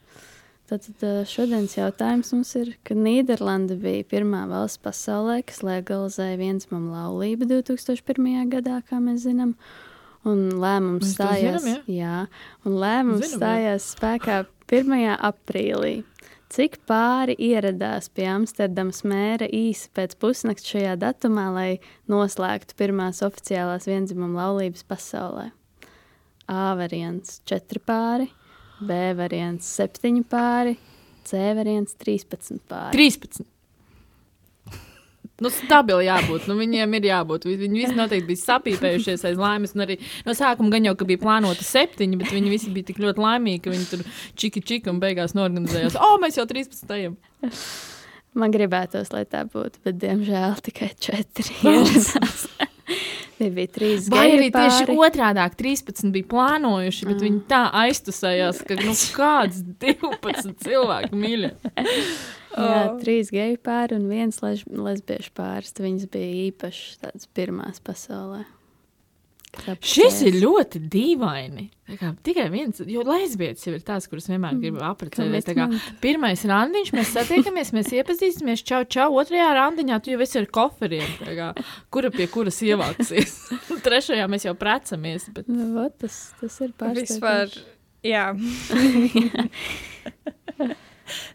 [0.68, 7.48] Tātad šodienas jautājums mums ir, ka Nīderlanda bija pirmā valsts pasaulē, kas legalizēja viensmamu laulību
[7.48, 8.50] 2001.
[8.52, 9.54] gadā, kā mēs zinām.
[10.28, 12.26] Un lēmums stājās, zinām, jā,
[12.66, 13.38] un lēmums Zinām, jā.
[13.38, 15.04] stājās spēkā 1.
[15.31, 15.92] aprīlī.
[16.52, 21.70] Cik pāri ieradās pie Amsterdamas mēra īsi pēc pusnakts šajā datumā, lai
[22.09, 25.50] noslēgtu pirmās oficiālās vienzimuma laulības pasaulē?
[26.48, 28.31] A variants- 4 pāri,
[28.80, 30.76] B variants- 7 pāri,
[31.24, 32.92] C variants- 13 pāri.
[32.92, 33.46] 13.
[35.40, 36.48] Nu, stabili jābūt.
[36.50, 37.44] Nu, viņiem ir jābūt.
[37.46, 39.72] Vi- Viņi visi noteikti bija sapīpējušies aiz laimes.
[39.74, 43.22] Arī no sākuma gan jau ka bija plānota septiņi, bet viņi visi bija tik ļoti
[43.22, 44.02] laimīgi, ka viņi tur
[44.34, 45.94] čiki čiki un beigās norganizējās.
[45.94, 46.90] O, oh, mēs jau 13.
[46.90, 47.16] ejam.
[48.34, 51.54] Man gribētos, lai tā būtu, bet diemžēl tikai 4
[53.38, 53.44] ieradās.
[53.44, 54.96] Tie bija 3 Vai arī tieši pāri.
[55.07, 61.53] otrādi- 13 bija plānojuši, bet viņi tā aiztusējās, ka nu, kāds 12 cilvēku mīļi.
[62.59, 62.98] Jā, Oh.
[62.98, 65.72] trīs geju pāri un viens lesbiešu pāris.
[65.79, 68.44] Viņas bija īpašas, tādas pirmās pasaulē.
[69.64, 71.68] Kas Šis ir ļoti dīvaini.
[71.99, 75.47] Kā, tikai viens, jo lesbietis jau ir tās, kuras vienmēr grib apprecēties.
[75.47, 76.01] Tā kā Commitment.
[76.05, 79.09] Pirmais randiņš, mēs satiekamies, mēs iepazīstamies, čau, čau.
[79.23, 81.09] Otrajā randiņā tu jau esi ar koferiem.
[81.25, 81.49] Kā,
[81.94, 83.33] kura pie kuras ievāksies?
[83.87, 85.31] Trešajā mēs jau precamies.
[85.33, 85.49] Bet...
[85.49, 87.62] Nu, vot, tas, tas ir pārsteigums.
[88.07, 88.27] jā.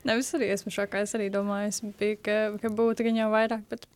[0.08, 1.04] Nevis arī esmu šokā.
[1.08, 3.66] Es arī domāju, es biju, ka, ka būtu gan jau vairāk.
[3.72, 3.88] Bet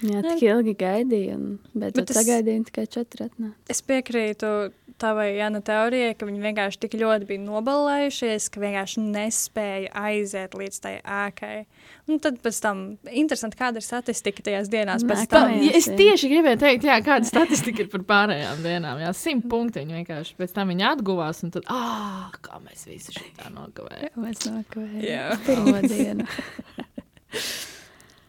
[0.00, 3.54] Jā, tik ilgi gaidīju, un, bet, Bet es- sagaidīju tikai četri atnāca.
[3.68, 9.88] es piekrītu tavai Jana teorijai, ka viņi vienkārši tik ļoti bija nobalējušies, ka vienkārši nespēja
[9.96, 11.64] aiziet līdz tai ēkai.
[12.08, 15.04] Un tad pēc tam interesanti, kāda ir statistika tajās dienās.
[15.08, 15.72] Nē, tam, jā.
[15.78, 19.00] Es tieši gribēju teikt, jā, kāda statistika ir par pārējām dienām.
[19.00, 23.16] Jā, simt punkti viņi vienkārši pēc tam viņi atguvās, un tad, ah, kā mēs visi
[23.16, 24.20] šitā nokavējām.
[24.20, 25.26] Mēs nokavējām Jā.
[25.48, 26.28] pirmo dienu.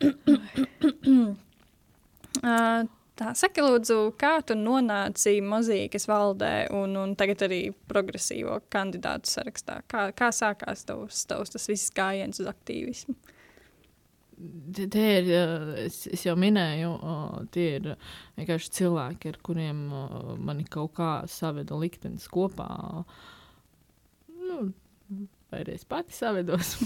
[2.42, 2.56] Ā,
[3.22, 7.60] Tā, saki, lūdzu, kā tu nonāci mozīkas valdē un, un tagad arī
[7.92, 9.76] progresīvo kandidātu sarakstā?
[9.92, 13.14] Kā, kā sākās tavs, tavs tas viss gājiens uz aktīvismu?
[14.74, 17.92] Te ir, uh, es, es jau minēju, uh, tie ir
[18.40, 22.72] vienkārši cilvēki, ar kuriem uh, mani kaut kā saveda liktenis kopā.
[24.34, 24.64] Nu,
[25.52, 26.78] vai es pati savedos.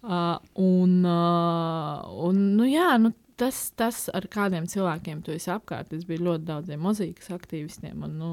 [0.00, 5.92] Uh, un, uh, un, nu, jā, nu, tas, tas, ar kādiem cilvēkiem tu esi apkārt,
[5.96, 8.02] es biju ļoti daudziem mūzikas aktīvistiem.
[8.06, 8.30] Un, nu,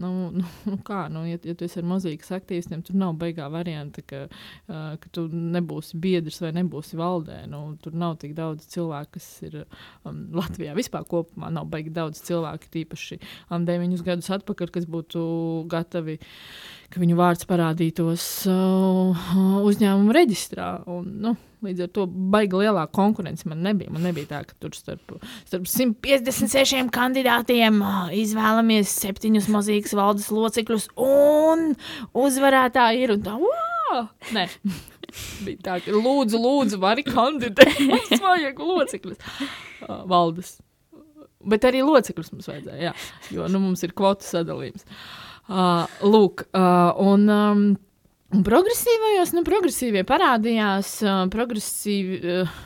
[0.00, 3.46] nu, nu, nu, kā, nu, ja, ja tu esi ar mūzikas aktīvistiem, tur nav baigā
[3.52, 7.42] varianta, ka, uh, ka tu nebūsi biedrs vai nebūsi valdē.
[7.50, 11.52] Nu, tur nav tik daudz cilvēku, kas ir um, Latvijā vispār kopumā.
[11.54, 13.20] Nav baigi daudz cilvēku, tīpaši
[13.50, 15.24] um, deviņus gadus atpakaļ, kas būtu
[15.70, 16.20] gatavi
[16.90, 19.30] ka viņu vārds parādītos uh,
[19.66, 20.70] uzņēmuma reģistrā.
[20.90, 23.92] Un, nu, līdz ar to baigi lielā konkurence man nebija.
[23.94, 25.14] Man nebija tā, ka tur starp,
[25.48, 31.70] starp 156 kandidātiem uh, izvēlamies septiņus mazīgas valdes locekļus, un
[32.18, 33.36] uzvarētāji ir un tā.
[33.38, 34.08] Wow!
[34.34, 34.48] Nē.
[35.44, 37.80] Bija tā, ka lūdzu, lūdzu, vari kandidēt.
[37.86, 39.22] Mums vajag locekļus.
[39.86, 40.58] Uh, valdes.
[41.40, 42.94] Bet arī locekļus mums vajadzēja, jā,
[43.32, 44.84] jo nu, mums ir kvotu sadalījums.
[44.84, 47.62] Uh, lūk, uh, un, um,
[48.30, 52.20] un progresīvajos, nu, progresīvie parādījās, uh, progresīvi.
[52.40, 52.58] Uh,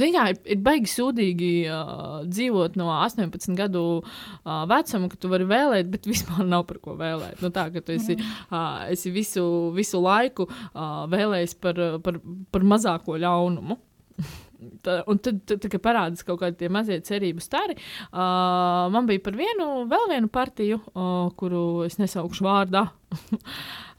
[0.00, 5.44] Zinām, ir, ir baigi sūdīgi uh, dzīvot no 18 gadu uh, vecuma, ka tu vari
[5.50, 7.42] vēlēt, bet vispār nav par ko vēlēt.
[7.44, 9.44] Nu, tā, ka tu esi, uh, esi visu,
[9.76, 12.22] visu laiku uh, vēlējis par, par,
[12.54, 13.76] par mazāko ļaunumu.
[14.82, 19.22] Tā, un tad, tad, tad kad parādās kaut kādi mazie cerību stari, uh, man bija
[19.24, 22.86] par vienu, vēl vienu partiju, uh, kuru es nesaukšu vārdā.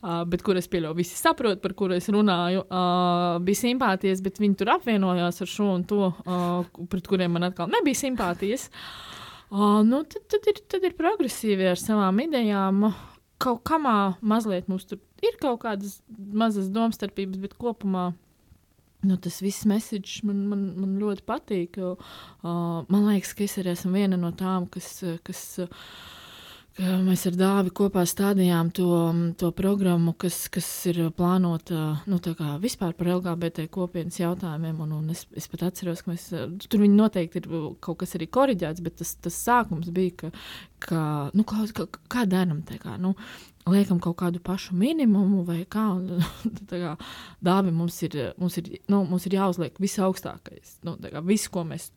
[0.04, 4.41] Uh, bet kur es pieļauju, visi saprot, par kuru es runāju, uh, bija simpātijas, bet
[4.41, 8.65] viņi tur apvienojās ar šo un to, uh, pret kuriem man atkal nebija simpātijas.
[9.47, 12.89] Uh, nu, tad, tad, ir, tad ir progresīvi ar savām idejām.
[13.39, 18.10] Kaut kamā mazliet mums tur ir kaut kādas mazas domstarpības, bet kopumā
[19.04, 21.80] Nu, tas viss message man, man, man ļoti patīk.
[21.82, 24.96] Jo, uh, man liekas, ka es arī esmu viena no tām, kas,
[25.28, 25.89] kas uh,
[26.80, 28.88] mēs ar Dāvi kopā stādījām to,
[29.38, 32.18] to programmu, kas, kas ir plānota nu,
[32.63, 34.80] vispār par LGBT kopienas jautājumiem.
[34.82, 36.32] Un, un es, es pat atceros, ka mēs,
[36.66, 37.50] tur noteikti ir
[37.84, 40.32] kaut kas arī korģēts, bet tas, tas sākums bija, ka,
[40.88, 41.04] ka
[41.38, 42.98] nu, kā, kā, kā dēlam tā kā.
[42.98, 43.13] Nu,
[43.69, 45.88] liekam kaut kādu pašu minimumu, vai kā.
[45.95, 46.23] Un,
[46.71, 46.95] kā
[47.43, 50.80] dāvi mums ir, mums ir, nu, mums ir jāuzliek visaugstākais.
[50.88, 51.91] Nu, kā, viss, ko mēs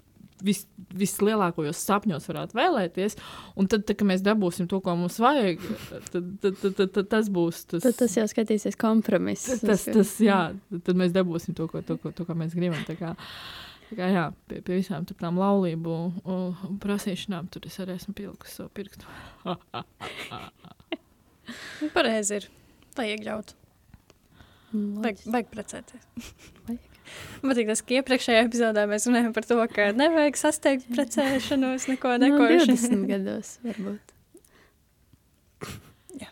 [0.45, 0.65] vis,
[0.97, 3.17] vislielākajos sapņos varētu vēlēties.
[3.59, 7.13] Un tad, tad, kad mēs dabūsim to, ko mums vajag, tad, tad, tad, tad, tad
[7.13, 7.65] tas būs.
[7.73, 9.49] Tas, Tad tas jau skatīsies kompromiss.
[9.63, 10.41] tas, tas, jā,
[10.77, 12.83] tad mēs dabūsim to, ko, to, ko, to, ko mēs gribam.
[12.89, 13.15] Tā kā,
[13.91, 15.99] tā kā, jā, pie, pie visām tām laulību
[16.83, 19.05] prasīšanām tur es arī esmu pilkusi savu pirkstu.
[21.83, 22.49] Nu, Pareizi ir.
[22.97, 23.57] Lai iekļautu.
[24.77, 26.09] Vajag, vajag precēties.
[26.67, 32.17] Man patīk tas, ka iepriekšējā epizodē mēs runājam par to, ka nevajag sasteigt precēšanos, neko
[32.19, 34.15] No neko 20 gados varbūt.
[36.19, 36.31] Jā.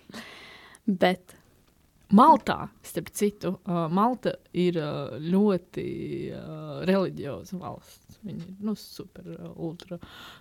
[0.85, 1.37] Bet
[2.14, 5.87] Maltā, starp citu, uh, Malta ir uh, ļoti
[6.37, 8.18] uh, reliģioza valsts.
[8.24, 9.98] Viņi ir nu, super, ultra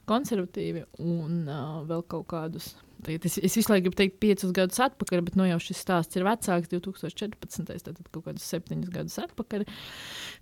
[0.09, 1.47] konservatīvi un
[1.89, 2.73] vēl kaut kādus.
[3.03, 6.19] Tagad es, es visu laiku gribu teikt, piecus gadus atpakaļ, bet nu, jau šis stāsts
[6.19, 7.69] ir vecāks, 2014.
[7.69, 9.65] Tad kaut kādus septiņus gadus atpakaļ.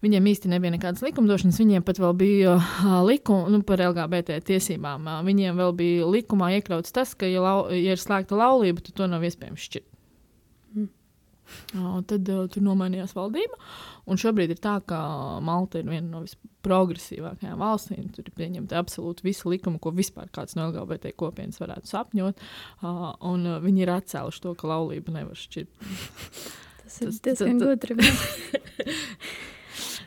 [0.06, 5.08] Viņiem īsti nebija nekādas likumdošanas, viņiem pat vēl bija uh, likuma nu, par LGBT tiesībām.
[5.10, 8.98] Uh, viņiem vēl bija likumā iekļauts tas, ka, ja, lau, ja ir slēgta laulība, tad
[9.02, 9.91] to nav iespējams šķirt.
[11.76, 13.58] Uh, tad uh, tur nomainījās valdība.
[14.12, 15.00] Un šobrīd ir tā, ka
[15.46, 18.10] Malta ir viena no visprogresīvākajām valstīm.
[18.16, 22.42] Tur ir pieņemta absolūti visi likumi, ko vispār kāds no LGBT kopienas varētu sapņot.
[22.82, 25.72] Uh, un uh, viņi ir atcēluši to, ka laulība nevar šķirt.
[26.84, 27.98] tas ir diezgan gudri.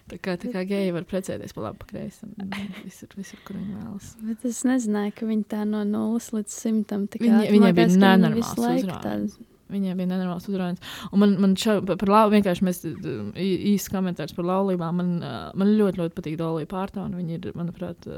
[0.05, 2.27] Tā kā, tā kā geji var precēties pa labi, pa kreisi.
[2.29, 2.51] un
[2.85, 4.11] Visur, visur, kur viņi vēlas.
[4.29, 6.99] Bet es nezināju, ka viņi tā no 0 līdz 100.
[7.23, 9.39] Viņi- viņai bija nenormāls
[9.73, 10.83] Viņai bija nenormāls uzrādījums.
[11.11, 15.01] Un man, man šo, par, par lau, vienkārši mēs īsi komentārs par laulībām.
[15.01, 15.15] Man,
[15.57, 17.17] man ļoti, ļoti patīk Dolija Pārtona.
[17.17, 18.09] Viņa ir, manuprāt,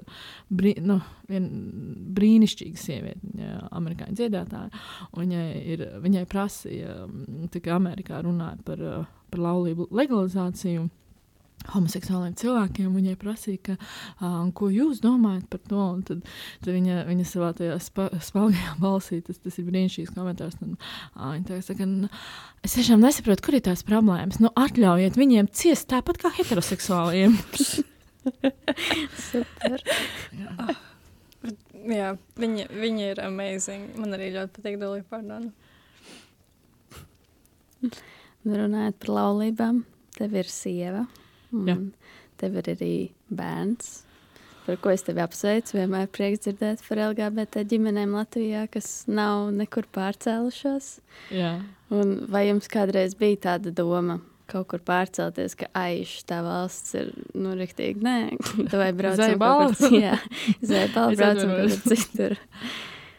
[0.50, 0.98] brī, nu,
[1.30, 4.84] brīnišķīga sieviete, viņa amerikāņu dziedātāja.
[5.16, 7.00] Viņai, ir, viņai prasīja,
[7.56, 8.86] ka Amerikā runāja par,
[9.30, 10.88] par laulību legalizāciju
[11.72, 12.94] homoseksuāliem cilvēkiem.
[12.96, 15.82] Viņai prasīja, ka, uh, ko jūs domājat par to.
[15.96, 16.24] Un tad,
[16.64, 20.58] tad viņa, viņa savā tajā spa, spēlīgajā balsī, tas, tas ir brīnišķīgs komentārs.
[20.64, 22.10] Un, uh, viņa saka, nu,
[22.66, 24.40] es tiešām nesaprotu, kur ir tās problēmas.
[24.42, 27.38] Nu, atļaujiet viņiem ciest tāpat kā heteroseksuāliem.
[29.30, 29.82] Super.
[30.34, 30.74] Jā.
[31.86, 33.92] Jā, viņa, viņa ir amazing.
[34.00, 35.52] Man arī ļoti patīk Dolly Pardona.
[38.46, 39.84] Runājot par laulībām,
[40.16, 41.04] tev ir sieva.
[41.54, 41.92] Un
[42.40, 42.92] tev ir arī
[43.32, 44.02] bērns,
[44.66, 45.78] par ko es tevi apsveicu.
[45.78, 50.96] Vienmēr prieks dzirdēt par LGBT ģimenēm Latvijā, kas nav nekur pārcēlušās.
[51.34, 51.58] Jā.
[51.94, 54.20] Un vai jums kādreiz bija tāda doma?
[54.46, 57.98] Kaut kur pārcelties, ka aiz tā valsts ir, nu, rīktīgi.
[58.06, 58.18] Nē,
[58.80, 59.96] vai braucam kur citur.
[59.98, 60.18] Jā,
[60.62, 62.36] zēbāli braucam kur citur.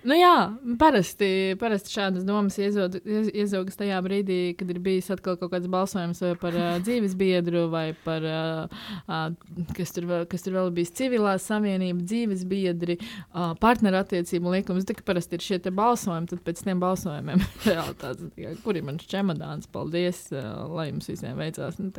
[0.07, 0.33] Nu jā,
[0.79, 6.55] parasti, parasti šādas domas iezaugas tajā brīdī, kad ir bijis atkal kaut kāds balsojums par
[6.55, 11.33] uh, dzīves biedru vai par, uh, uh, kas, tur vēl, kas tur vēl bijis civilā
[11.43, 14.87] savienība, dzīves biedri, uh, partnerattiecību likums.
[14.87, 18.31] Tik parasti ir šie balsojumi, tad pēc tiem balsojumiem realitātes,
[18.63, 21.81] kur ir mans čemodāns, paldies, uh, lai jums visiem veicās.
[21.83, 21.91] Nu,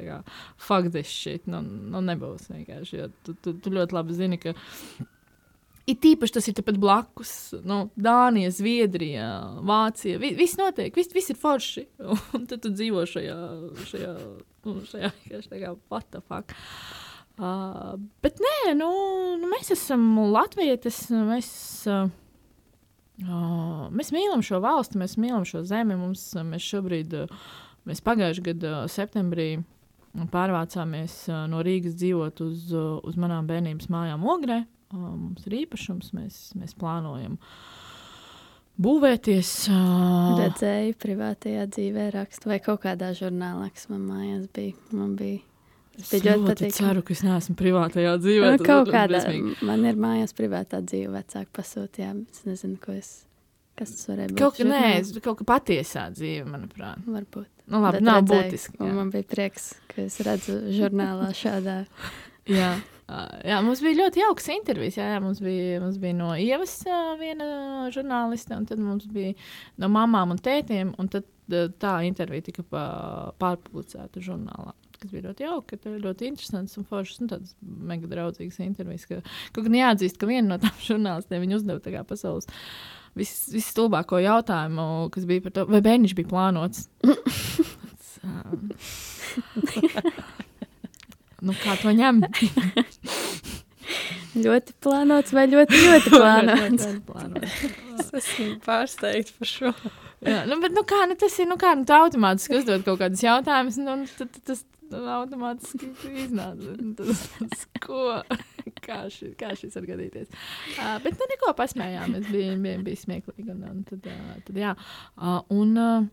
[0.97, 4.57] this shit, nu, nu nebūs vienkārši, jo tu, tu, tu ļoti labi zini, ka
[5.89, 7.33] It īpaši tas ir tepat blakus.
[7.65, 9.29] Nu, Dānija, Zviedrija,
[9.65, 10.19] Vācija.
[10.21, 11.87] Vi, viss notiek, viss, viss ir forši.
[12.37, 13.37] Un tad tu dzīvo šajā,
[13.89, 14.13] šajā,
[14.69, 15.13] nu, šajā,
[15.47, 16.53] šajā what the fuck.
[17.39, 18.91] Uh, bet nē, nu,
[19.41, 20.93] nu, mēs esam latvieši.
[21.31, 21.51] Mēs,
[21.89, 22.13] uh,
[23.25, 25.97] uh, mēs mīlam šo valsti, mēs mīlam šo zemi.
[25.97, 27.53] Mums, mēs šobrīd, uh,
[27.89, 29.55] mēs pagājušajā gadā, septembrī,
[30.35, 36.13] pārvācāmies uh, no Rīgas dzīvot uz, uh, uz manām bērnības mājām Ogrē mums ir īpašums,
[36.17, 37.37] mēs, mēs plānojam
[38.79, 39.53] būvēties.
[39.73, 40.39] Uh...
[40.45, 44.77] Redzēju, privātajā dzīvē rakstu vai kaut kādā žurnālā, kas man mājās bija.
[44.95, 45.45] Man bija
[45.99, 46.75] Es ļoti, patīk.
[46.77, 48.51] ceru, ka es neesmu privātajā dzīvē.
[48.55, 49.19] Nu, kaut kādā
[49.67, 52.13] man ir mājās privātā dzīve, vecāki pasūtīja.
[52.31, 53.25] Es nezinu, ko es.
[53.79, 54.39] Kas tas varēja būt?
[54.39, 57.03] Kaut, nē, es, kaut kā patiesā dzīve, manuprāt.
[57.07, 57.51] Varbūt.
[57.67, 58.93] Nu, labi, Bet nav redzēju, būtiski.
[58.95, 61.77] Man bija prieks, ka es redzu žurnālā šādā.
[62.59, 62.73] jā.
[63.09, 64.99] Jā, mums bija ļoti jauks intervijas.
[64.99, 66.75] Jā, jā, mums, bija, mums bija no ievas
[67.17, 67.47] viena
[67.95, 69.33] žurnāliste, un tad mums bija
[69.81, 70.91] no mamām un tētiem.
[71.01, 71.25] Un tad
[71.81, 74.75] tā intervija tika pārpublicēta žurnālā.
[74.99, 77.23] Tas bija ļoti jauki, ļoti interesants un foršs.
[77.23, 79.09] Nu, tāds mega draudzīgs intervijas.
[79.09, 79.23] Ka,
[79.57, 82.51] kaut gan jāatzīst, ka viena no tām žurnālistiem uzdeva pasaules
[83.19, 86.91] visstulbāko jautājumu, kas bija par to, vai bērniņš bija plānots.
[91.39, 92.25] Nu, kā to ņem?
[94.45, 96.89] Ļoti plānots vai ļoti, ļoti plānots?
[97.99, 99.75] es esmu pārsteigts par šo.
[100.27, 102.99] Jā, nu, bet, nu, kā, nu, tas ir, nu, kā, nu, tu automātiski uzdod kaut
[103.03, 105.91] kādus jautājumus, nu, tad tas automātiski
[106.25, 106.75] iznāca.
[106.79, 108.19] Nu, tas, tas, ko,
[108.85, 110.31] kā, ši, kā šis var gadīties.
[110.77, 114.75] Uh, bet, nu, neko pasmējāmies, bija, bija, bija smieklīgi, un, un tad, uh, tad, jā.
[115.19, 116.09] Uh, un, uh,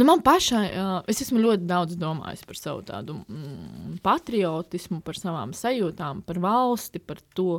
[0.00, 5.18] Nu, man pašai, uh, es esmu ļoti daudz domājis par savu tādu mm, patriotismu, par
[5.20, 7.58] savām sajūtām, par valsti, par to,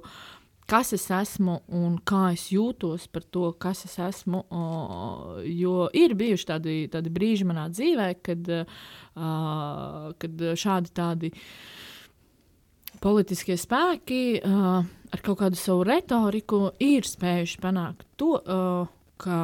[0.65, 4.41] kas es esmu un kā es jūtos par to, kas es esmu.
[4.49, 11.33] Uh, jo ir bijuši tādi, tādi brīži manā dzīvē, kad, uh, kad šādi tādi
[13.05, 18.89] politiskie spēki uh, ar kaut kādu savu retoriku ir spējuši panākt to, uh,
[19.21, 19.43] ka,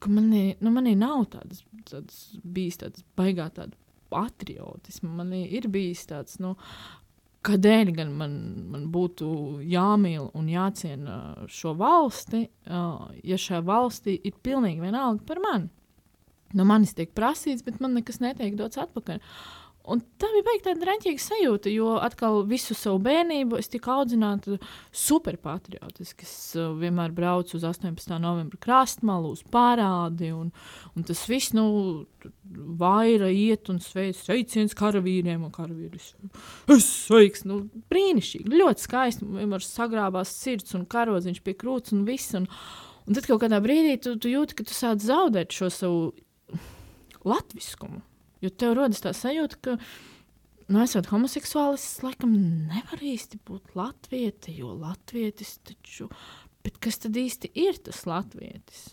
[0.00, 3.76] ka manī, nu, manī nav tādas tāds, bijis tāds baigā tāda
[4.10, 5.12] patriotisma.
[5.20, 6.54] Man ir bijis tāds, nu,
[7.46, 8.32] kādēļ gan man,
[8.72, 15.70] man būtu jāmīl un jāciena šo valsti, ja šajā valstī ir pilnīgi vienalga par mani.
[16.56, 19.20] No manis tiek prasīts, bet man nekas netiek dots atpakaļ.
[19.90, 24.58] Un tā bija beigta tāda raņķīga sajūta, jo atkal visu savu bērnību es tiku audzināta
[24.94, 26.26] superpatriotiski.
[26.28, 28.14] Es uh, vienmēr braucu uz 18.
[28.22, 30.52] novembra krastmalu, uz parādi, un,
[30.94, 31.64] un tas viss, nu,
[32.80, 36.12] vaira iet un sveic, sveiciens karavīriem un karavīris.
[36.70, 42.36] Es sveiks, nu, brīnišķīgi, ļoti skaisti, vienmēr sagrābās sirds un karodziņš pie krūts un viss.
[42.38, 42.46] Un,
[43.06, 46.04] un tad kaut kādā brīdī tu, tu jūti, ka tu sāc zaudēt šo savu
[47.26, 48.04] latviskumu.
[48.40, 49.76] Jo tev rodas tā sajūta, ka,
[50.68, 52.34] nu, esot homoseksuālis, es laikam
[52.70, 56.08] nevaru īsti būt latvieti, jo latvietis taču,
[56.64, 58.90] bet kas tad īsti ir tas latvietis?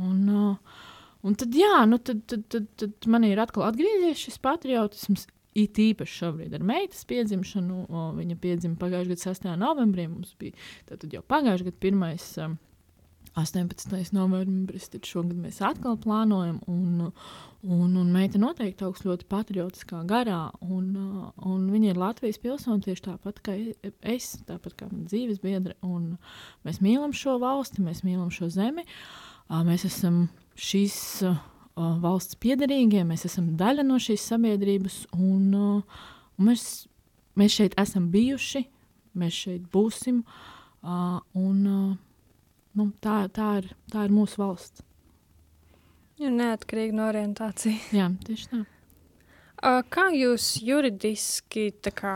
[0.00, 0.82] Un, uh,
[1.22, 5.28] Un tad, jā, nu, tad, tad, tad, tad man ir atkal atgriezies šis patriotisms.
[5.52, 7.82] It īpaši šobrīd ar meitas piedzimšanu.
[7.92, 9.48] O, viņa piedzima pagājušā gada 6.
[9.60, 10.06] novembrī.
[10.08, 10.56] Mums bija
[11.12, 12.46] jau pagājušā gada 1.
[12.46, 12.56] Um,
[13.34, 14.12] 18.
[14.12, 16.58] novembris, tad šogad mēs atkal plānojam.
[16.68, 17.12] Un,
[17.64, 20.50] un, un meita noteikti augs ļoti patriotiskā garā.
[20.60, 20.90] Un,
[21.40, 23.56] un viņa ir Latvijas pilsone tieši tāpat kā
[24.12, 25.78] es, tāpat kā mana dzīves biedra.
[26.66, 28.84] Mēs mīlam šo valsti, mēs mīlam šo zemi.
[29.48, 31.00] Mēs esam šīs
[31.76, 35.06] valsts piederīgie, mēs esam daļa no šīs sabiedrības.
[35.16, 36.84] Un, un mēs,
[37.40, 38.66] mēs šeit esam bijuši,
[39.16, 40.20] mēs šeit būsim.
[40.84, 41.60] Un,
[42.78, 44.84] Nu, tā, tā, ir, tā ir mūsu valsts.
[46.22, 47.90] Ir neatkarīga no orientācijas.
[47.98, 48.62] Jā, tieši tā.
[49.92, 52.14] Kā jūs juridiski kā,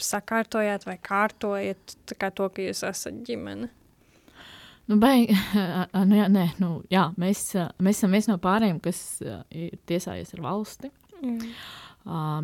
[0.00, 3.68] sakārtojat vai kārtojat kā to, ka jūs esat ģimene?
[4.86, 5.34] Nu, baigi,
[6.08, 7.42] nu, jā, nē, nu, jā, mēs,
[7.82, 9.00] mēs esam viens no pārējiem, kas
[9.50, 10.92] ir tiesājies ar valsti.
[11.18, 11.50] Mm.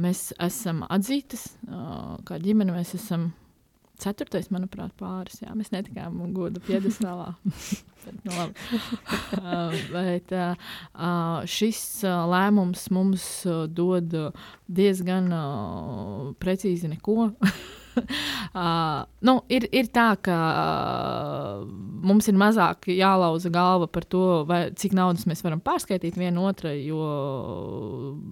[0.03, 1.47] Mēs esam atzītas
[2.27, 3.31] kā ģimene, mēs esam
[4.03, 5.41] ceturtais, manuprāt, pāris.
[5.43, 7.33] Jā, mēs netikām godu piedestālā.
[8.27, 8.47] nu,
[9.39, 10.73] uh, bet uh,
[11.49, 14.15] šis uh, lēmums mums uh, dod
[14.67, 17.31] diezgan uh, precīzi neko.
[17.97, 21.67] Uh, nu, ir, ir tā, ka uh,
[22.07, 26.79] mums ir mazāk jālauza galva par to, vai, cik naudas mēs varam pārskaitīt viena otrai,
[26.87, 27.03] jo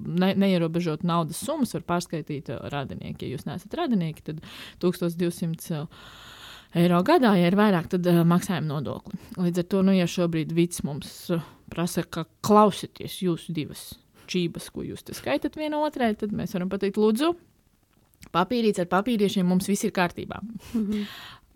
[0.07, 3.27] ne, neierobežot naudas summas var pārskaitīt uh, radinieki.
[3.27, 4.43] Ja jūs neesat radinieki, tad
[4.85, 5.87] 1200
[6.81, 9.19] eiro gadā, ja ir vairāk, tad uh, maksājam nodokli.
[9.41, 13.91] Līdz ar to, nu, ja šobrīd vids mums uh, prasa, ka klausieties jūsu divas
[14.31, 17.33] čības, ko jūs te skaitat vienotrai, tad mēs varam pateikt, lūdzu,
[18.35, 20.41] papīrīts ar papīriešiem, mums viss ir kārtībā.
[20.75, 21.07] Mm -hmm.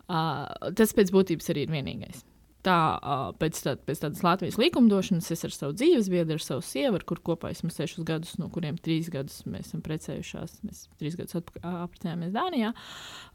[0.09, 2.23] uh, tas pēc būtības arī ir vienīgais.
[2.65, 6.63] Tā, uh, pēc, tā, pēc tādas Latvijas likumdošanas es ar savu dzīves biedru, ar savu
[6.65, 10.55] sievu, ar kur kopā esmu sešus gadus, no kuriem trīs gadus mēs esam precējušās.
[10.65, 12.73] Mēs trīs gadus apprecējāmies Dānijā.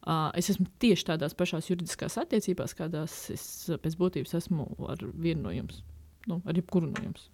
[0.03, 5.43] Uh, es esmu tieši tādās pašās juridiskās attiecībās, kādās es pēc būtības esmu ar vienu
[5.43, 5.85] no jums,
[6.27, 7.31] nu, ar jebkuru no jums.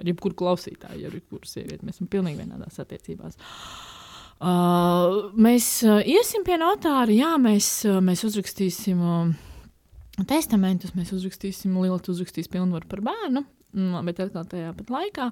[0.00, 1.84] Ar jebkuru klausītāju, ar jebkuru sievieti.
[1.84, 3.36] Mēs esam pilnīgi vienādās attiecībās.
[3.36, 3.97] Uh,
[4.38, 9.32] Uh, mēs uh, iesim pie notāra, jā, mēs, uh, mēs uzrakstīsim uh,
[10.30, 13.42] testamentus, mēs uzrakstīsim, Lielita uzrakstīs pilnvaru par bērnu.
[13.74, 15.24] Mm, bet atkal tajā pat laikā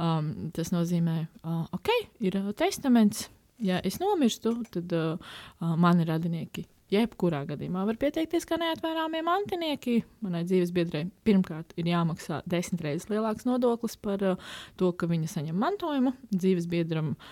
[0.00, 1.90] um, tas nozīmē, uh, ok,
[2.24, 3.26] ir testaments.
[3.62, 5.34] Ja es nomirstu, tad uh,
[5.78, 9.98] mani radinieki jebkurā gadījumā var pieteikties kā neatvairāmie mantinieki.
[10.22, 15.32] Manai dzīves biedrai pirmkārt ir jāmaksā desmit reizes lielāks nodoklis par uh, to, ka viņa
[15.34, 16.14] saņem mantojumu.
[16.34, 17.28] Dzīves biedram uh,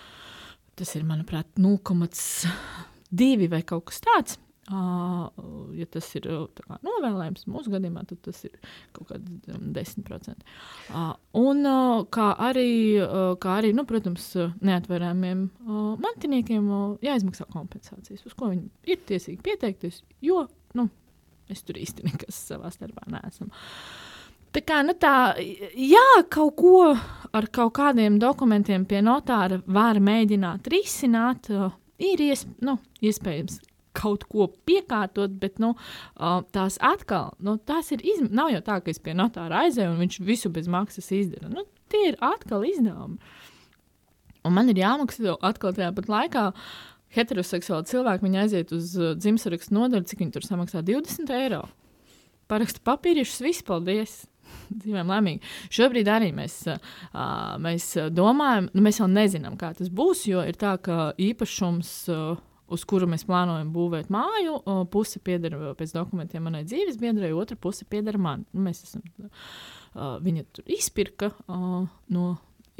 [0.82, 4.40] Tas ir, manuprāt, 0,2 vai kaut kas tāds.
[4.66, 6.26] Ja tas ir
[6.58, 8.56] kā, novēlējums mūsu gadījumā, tad tas ir
[8.96, 10.42] kaut kāds um, 10%.
[10.90, 11.62] Uh, un
[12.14, 12.72] kā arī,
[13.42, 14.26] kā arī nu, protams,
[14.58, 16.66] neatverāmiem uh, mantiniekiem
[17.04, 20.88] jāizmaksā kompensācijas, uz ko viņi ir tiesīgi pieteikties, jo nu,
[21.52, 23.52] es tur īsti nekas savā starpā neesmu.
[23.52, 24.11] Uh,
[24.52, 25.32] Tā kā nu tā,
[25.78, 26.92] jā, kaut ko
[27.32, 31.48] ar kaut kādiem dokumentiem pie notāra var mēģināt risināt.
[32.02, 33.60] Ir iesp nu, iespējams
[33.96, 35.74] kaut ko piekārtot, bet nu,
[36.52, 38.36] tās atkal, nu, tās ir izmaksas.
[38.36, 41.50] Nav jau tā, ka es pie notāra aizēju un viņš visu bez maksas izdara.
[41.52, 43.20] Nu, tie ir atkal izdevumi.
[44.42, 46.48] Un man ir jāmaksā atkal tajā pat laikā.
[47.12, 51.66] Heteroseksuāli cilvēki viņi aiziet uz uh, dzimšanas nodaļu, cik viņi tur samaksā 20 eiro.
[52.48, 54.22] Paraksta papīrišus, viss, paldies!
[54.80, 55.52] dzīvojam laimīgi.
[55.72, 56.60] Šobrīd arī mēs,
[57.62, 61.96] mēs domājam, nu, mēs vēl nezinām, kā tas būs, jo ir tā, ka īpašums.
[62.72, 64.54] Uz kuru mēs plānojam būvēt māju.
[64.88, 68.46] Puse pieder pēc dokumentiem manai dzīves biedrai, otra puse pieder man.
[68.54, 69.02] Nu, mēs esam,
[70.24, 72.24] viņa tur izpirka no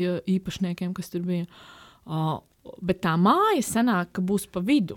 [0.01, 1.45] īpašniekiem, kas tur bija.
[2.81, 4.97] Bet tā māja sanāk, ka būs pa vidu.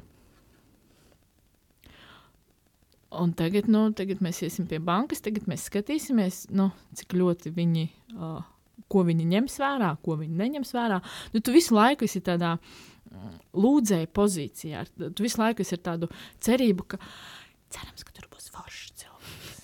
[3.22, 7.86] Un tagad, nu, tagad mēs iesim pie bankas, tagad mēs skatīsimies, nu, cik ļoti viņi,
[8.16, 8.42] uh,
[8.92, 11.00] ko viņi ņems vērā, ko viņi neņems vērā.
[11.34, 16.12] Nu, tu visu laiku esi tādā mm, lūdzēja pozīcijā, tu visu laiku esi ar tādu
[16.46, 17.02] cerību, ka
[17.74, 19.64] cerams, ka tur būs foršs cilvēks.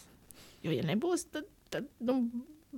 [0.66, 2.20] Jo, ja nebūs, tad, tad nu,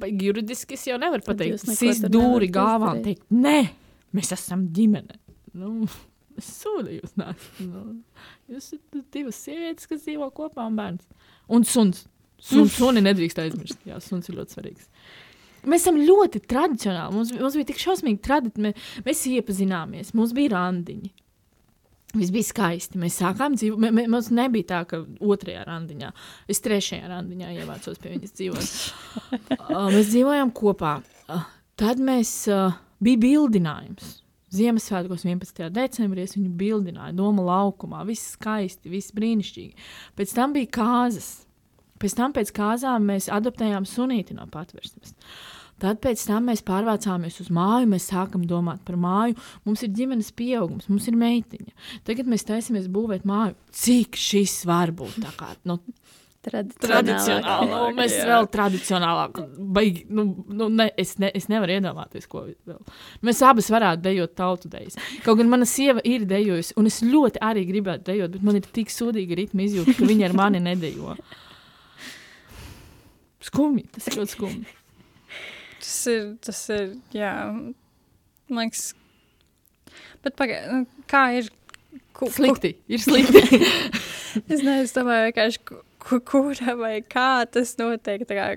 [0.01, 3.59] juridiski es jau nevaru pateikt, sist dūri galvā un teikt, nē,
[4.15, 5.19] mēs esam ģimene.
[5.59, 5.85] Nu,
[6.39, 7.59] Es sūdu jūs nesat.
[7.63, 7.83] Nu,
[8.51, 11.05] jūs esat divas sievietes, kas dzīvo kopā un bērns.
[11.53, 12.05] Un suns.
[12.43, 13.79] Sun, suni nedrīkst aizmirst.
[13.87, 14.89] Jā, suns ir ļoti svarīgs.
[15.63, 17.15] Mēs esam ļoti tradicionāli.
[17.15, 18.73] Mums, mums bija tik šausmīgi tradicionāli.
[18.73, 21.13] Mēs, mēs iepazināmies, mums bija randiņi.
[22.13, 22.99] Viss bija skaisti.
[23.01, 23.93] Mēs sākām dzīvot.
[24.11, 26.11] Mums nebija tā, ka otrajā randiņā,
[26.51, 28.73] es trešajā randiņā ievācos pie viņas dzīvot.
[29.63, 30.97] uh, mēs dzīvojām kopā.
[31.25, 31.47] Uh,
[31.79, 34.19] tad mēs uh, bija bildinājums.
[34.53, 35.69] Ziemassvētkos 11.
[35.73, 38.03] decembrī es viņu bildināju, Doma laukumā.
[38.05, 39.89] Viss skaisti, viss brīnišķīgi.
[40.19, 41.31] Pēc tam bija kāzas.
[42.01, 45.15] Pēc tam pēc kāzām mēs adoptējām sunīti no patversmes.
[45.81, 49.35] Tad pēc tam mēs pārvācāmies uz māju, mēs sākam domāt par māju.
[49.65, 51.73] Mums ir ģimenes pieaugums, mums ir meitiņa.
[52.07, 53.57] Tagad mēs taisamies būvēt māju.
[53.73, 55.25] Cik šis var būt?
[55.39, 55.79] Kā, nu,
[56.43, 57.69] Tradicionāli.
[57.69, 58.25] Nu, mēs jā.
[58.27, 59.37] vēl tradicionālāk.
[59.75, 62.81] Baigi, nu, nu, ne, es, ne, es nevaru iedomāties, ko vēl.
[63.23, 64.97] Mēs abas varētu dejot tautu dejas.
[65.23, 68.67] Kaut gan mana sieva ir dejojusi, un es ļoti arī gribētu dejot, bet man ir
[68.75, 71.15] tik sūdīga ritma izjūta, ka viņa ar mani nedejo.
[73.43, 74.75] Skumji, tas ir ļoti skumji.
[75.83, 77.31] Tas ir, tas ir, jā,
[78.51, 78.85] man liekas,
[80.23, 81.51] bet pagaid, nu, kā ir?
[82.13, 82.93] Ku, slikti, ku...
[82.93, 83.41] ir slikti.
[84.51, 85.81] es nezinu, es domāju, vienkārši
[86.29, 88.25] kura vai kā tas notiek.
[88.29, 88.47] Tā, kā,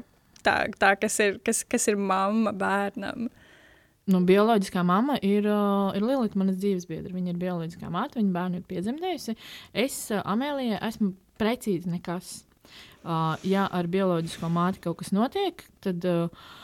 [0.46, 3.28] tā, tā kas, ir, kas, kas ir mamma bērnam.
[4.06, 7.10] Nu, bioloģiskā mamma ir, uh, ir Lilita, manas dzīves biedra.
[7.14, 9.34] Viņa ir bioloģiskā māte, viņa bērnu ir piedzemdējusi.
[9.86, 12.36] Es, uh, Amēlijai, esmu precīzi nekas.
[13.06, 16.06] Uh, ja ar bioloģisko māti kaut kas notiek, tad.
[16.06, 16.54] Uh,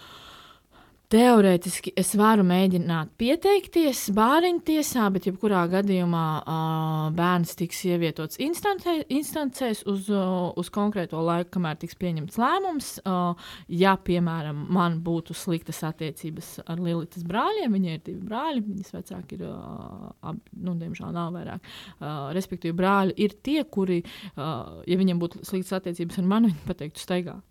[1.12, 9.82] Teorētiski es varu mēģināt pieteikties bāriņtiesā, bet jebkurā gadījumā uh, bērns tiks ievietots instancē, instancēs
[9.92, 12.88] uz, uh, uz konkrēto laiku, kamēr tiks pieņemts lēmums.
[13.04, 18.96] Uh, ja, piemēram, man būtu sliktas attiecības ar Lilitas brāļiem, viņai ir divi brāļi, viņas
[18.96, 21.72] vecāki ir, uh, ab, nu, diemžēl nav vairāk.
[22.00, 24.00] Uh, respektīvi, brāļi ir tie, kuri,
[24.32, 27.42] uh, ja viņiem būtu sliktas attiecības ar mani, viņi pateiktu staigā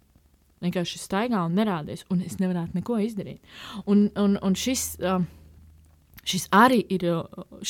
[0.62, 3.54] vienkārši staigā un nerādies, un es nevarētu neko izdarīt.
[3.86, 5.24] Un, un, un šis, uh,
[6.28, 7.08] šis arī ir,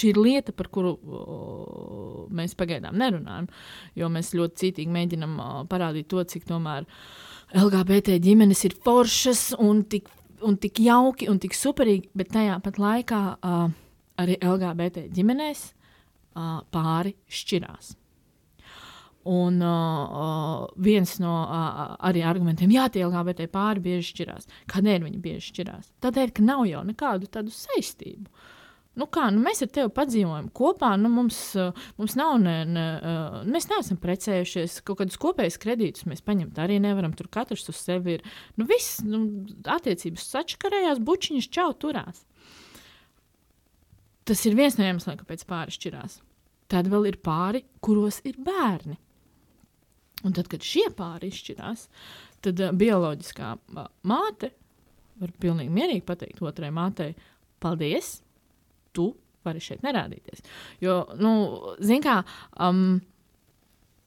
[0.03, 3.49] ir lieta, par kuru uh, mēs pagaidām nerunājam,
[3.99, 6.87] jo mēs ļoti cītīgi mēģinam uh, parādīt to, cik tomēr
[7.57, 10.07] LGBT ģimenes ir foršas un tik,
[10.47, 13.65] un tik jauki un tik superīgi, bet tajā pat laikā uh,
[14.21, 17.95] arī LGBT ģimenēs uh, pāri šķirās.
[19.29, 24.47] Un uh, viens no uh, arī argumentiem, jā, tie LGBT pāri bieži šķirās.
[24.71, 25.91] Kādēļ viņi bieži šķirās?
[26.01, 28.25] Tādēļ, ka nav jau nekādu tādu saistību.
[28.97, 32.87] Nu kā, nu mēs ar tevi padzīvojam kopā, nu mums, uh, mums nav, ne, ne,
[32.97, 37.77] uh, mēs neesam precējušies, kaut kādus kopējus kredītus mēs paņemt arī nevaram, tur katrs uz
[37.77, 38.25] sevi ir,
[38.57, 39.21] nu viss, nu,
[39.69, 42.25] attiecības sačakarējās, bučiņas čau turās.
[44.25, 46.19] Tas ir viens no iemesliem, kāpēc pāri šķirās.
[46.71, 48.97] Tad vēl ir pāri, kuros ir bērni.
[50.27, 51.87] Un tad, kad šie pāri izšķirās,
[52.45, 54.51] tad uh, bioloģiskā uh, māte
[55.21, 57.13] var pilnīgi mierīgi pateikt otrai mātei,
[57.61, 58.19] paldies,
[58.95, 59.11] tu
[59.45, 60.43] vari šeit nerādīties.
[60.83, 61.33] Jo, nu,
[61.81, 62.19] zin kā,
[62.61, 62.99] um,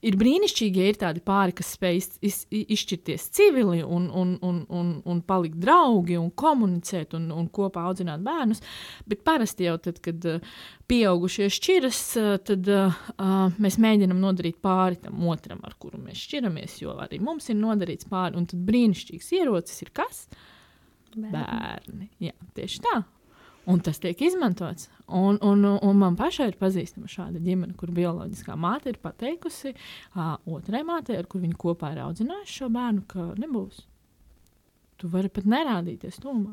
[0.05, 2.39] ir brīnišķīgi, ja ir tādi pāri, kas spēj iz, iz,
[2.77, 8.25] izšķirties civili un, un, un, un, un palikt draugi un komunicēt un, un kopā audzināt
[8.25, 8.63] bērnus.
[9.11, 10.55] Bet parasti jau tad, kad uh,
[10.91, 12.99] pieaugušie šķiras, uh, tad uh,
[13.63, 18.11] mēs mēģinam nodarīt pāri tam otram, ar kuru mēs šķiramies, jo arī mums ir nodarīts
[18.11, 18.39] pāri.
[18.41, 20.27] Un tad brīnišķīgs ierocis ir kas?
[21.15, 21.35] Bērni.
[21.35, 22.09] Bērni.
[22.23, 23.03] Jā, tieši tā.
[23.71, 24.91] Un tas tiek izmantots.
[25.09, 30.35] Un, un, un man pašai ir pazīstama šāda ģimene, kur bioloģiskā māte ir pateikusi uh,
[30.53, 33.81] otrai mātei, ar kur viņa kopā ir audzinājusi šo bērnu, ka nebūs.
[35.01, 36.53] Tu vari pat nerādīties tūmā.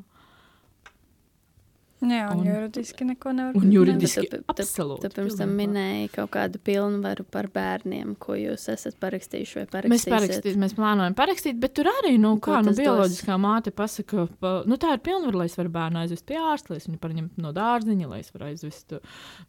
[2.02, 3.74] Jā, un, un juridiski neko nevar pateikt.
[3.76, 5.06] Juridiski ne, absolūti.
[5.06, 9.93] Tu pirms tam minēji kaut kādu pilnvaru par bērniem, ko jūs esat parakstījuši vai parakstījuši.
[9.93, 13.43] Mēs parakstīsim, mēs plānojam parakstīt, bet tur arī, nu, kā, nu, bioloģiskā dos?
[13.43, 16.82] māte pasaka, pa, nu, tā ir pilnvaru, lai es varu bērnu aizvest pie ārsta, lai
[16.82, 18.95] es viņu paņemtu no dārziņa, lai es varu aizvest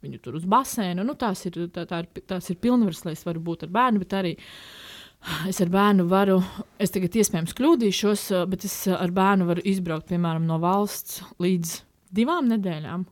[0.04, 1.06] viņu tur uz basēnu.
[1.08, 4.02] Nu, tās ir, tā, tā ir, tās ir pilnvaras, lai es varu būt ar bērnu,
[4.04, 4.34] bet arī.
[5.46, 6.40] Es ar bērnu varu,
[6.82, 11.76] es tagad iespējams kļūdīšos, bet es ar bērnu varu izbraukt, piemēram, no valsts līdz
[12.14, 13.04] divām nedēļām.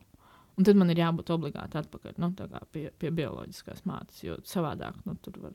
[0.58, 2.32] Un tad man ir jābūt obligāti atpakaļ nu,
[2.74, 5.54] pie, pie bioloģiskās mātes, jo savādāk nu, tur var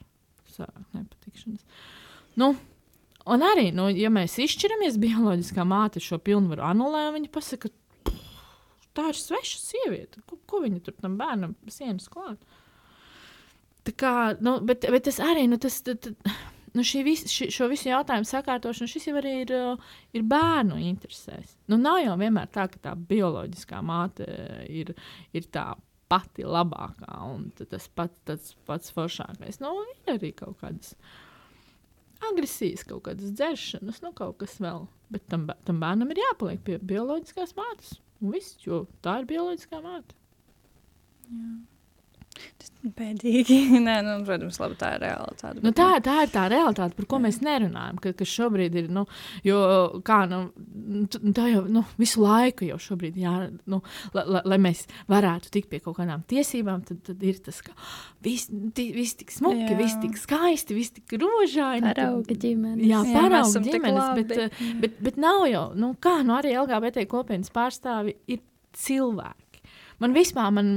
[0.50, 1.66] sākt nepatikšanas.
[2.42, 2.56] Nu,
[3.30, 7.70] un arī, nu, ja mēs izšķiramies, bioloģiskā māte šo pilnvaru anulē, viņa pasaka,
[8.98, 10.26] tā ir sveša sieviete.
[10.26, 12.42] Ko, ko viņa tur tam bērnam sienas klāt?
[13.86, 15.84] Tā kā, nu, bet, bet tas arī, nu, tas.
[15.86, 19.54] tas, tas nu, vis, ši, šo visu jautājumu sakārtošana, šis jau arī ir,
[20.16, 21.56] ir bērnu interesēs.
[21.72, 24.28] Nu, nav jau vienmēr tā, ka tā bioloģiskā māte
[24.70, 24.94] ir,
[25.36, 25.72] ir tā
[26.12, 29.62] pati labākā un tas pats, tas pats foršākais.
[29.64, 30.94] Nu, ir arī kaut kādas
[32.30, 34.86] agresijas, kaut kādas dzeršanas, nu, kaut kas vēl.
[35.14, 37.96] Bet tam, tam bērnam ir jāpaliek pie bioloģiskās mātes.
[38.24, 40.18] Un viss, jo tā ir bioloģiskā māte.
[41.30, 41.56] Jā.
[42.36, 43.58] Tas Bēdīgi.
[43.86, 45.62] Nē, nu, protams, labi, tā ir realitāte.
[45.64, 47.98] Nu, tā, tā ir tā realitāte, par ko mēs nerunājam.
[48.02, 49.06] Ka, ka šobrīd ir, nu,
[49.46, 49.58] jo,
[50.06, 50.42] kā, nu,
[51.36, 53.34] tā jau nu, visu laiku jau šobrīd, jā,
[53.72, 53.82] nu,
[54.16, 57.74] la, la, lai mēs varētu tikt pie kaut kādām tiesībām, tad, tad ir tas, ka
[58.26, 61.90] viss vis tik smuki, viss tik skaisti, viss tik rožaini.
[61.90, 62.86] Parauga ģimenes.
[62.90, 67.54] Jā, parauga ģimenes, bet, bet, bet, bet nav jau, nu, kā, nu, arī LGBT kopienas
[67.56, 68.44] pārstāvi ir
[68.76, 69.45] cilvēki.
[70.04, 70.70] Man vispār, man,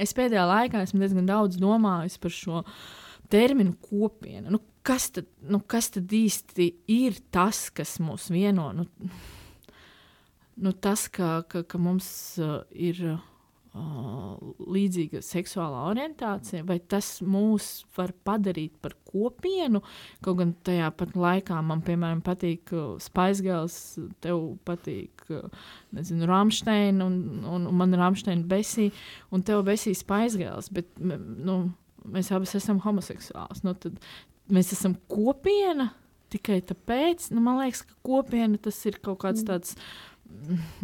[0.00, 2.62] es pēdējā laikā esmu diezgan daudz domājis par šo
[3.32, 4.52] terminu kopiena.
[4.52, 8.70] Nu, kas, tad, nu, kas tad īsti ir tas, kas mūs vieno?
[8.76, 8.86] Nu,
[10.62, 12.08] nu, tas, ka, ka, ka mums
[12.40, 13.04] uh, ir.
[13.16, 13.28] Uh,
[13.72, 19.80] līdzīga seksuālā orientācija, vai tas mūs var padarīt par kopienu.
[20.24, 23.78] Kaut gan tajā pat laikā man, piemēram, patīk Spaisgals,
[24.24, 25.24] tev patīk,
[25.96, 28.90] nezinu, Rāmsteina, un, un, un man Rāmsteina Besī,
[29.32, 31.62] un tev Besī Spaisgals, bet, nu,
[32.04, 33.64] mēs abas esam homoseksuāls.
[33.64, 33.96] Nu, tad
[34.52, 35.94] mēs esam kopiena
[36.32, 39.48] tikai tāpēc, nu, man liekas, ka kopiena tas ir kaut kāds mm.
[39.48, 39.76] tāds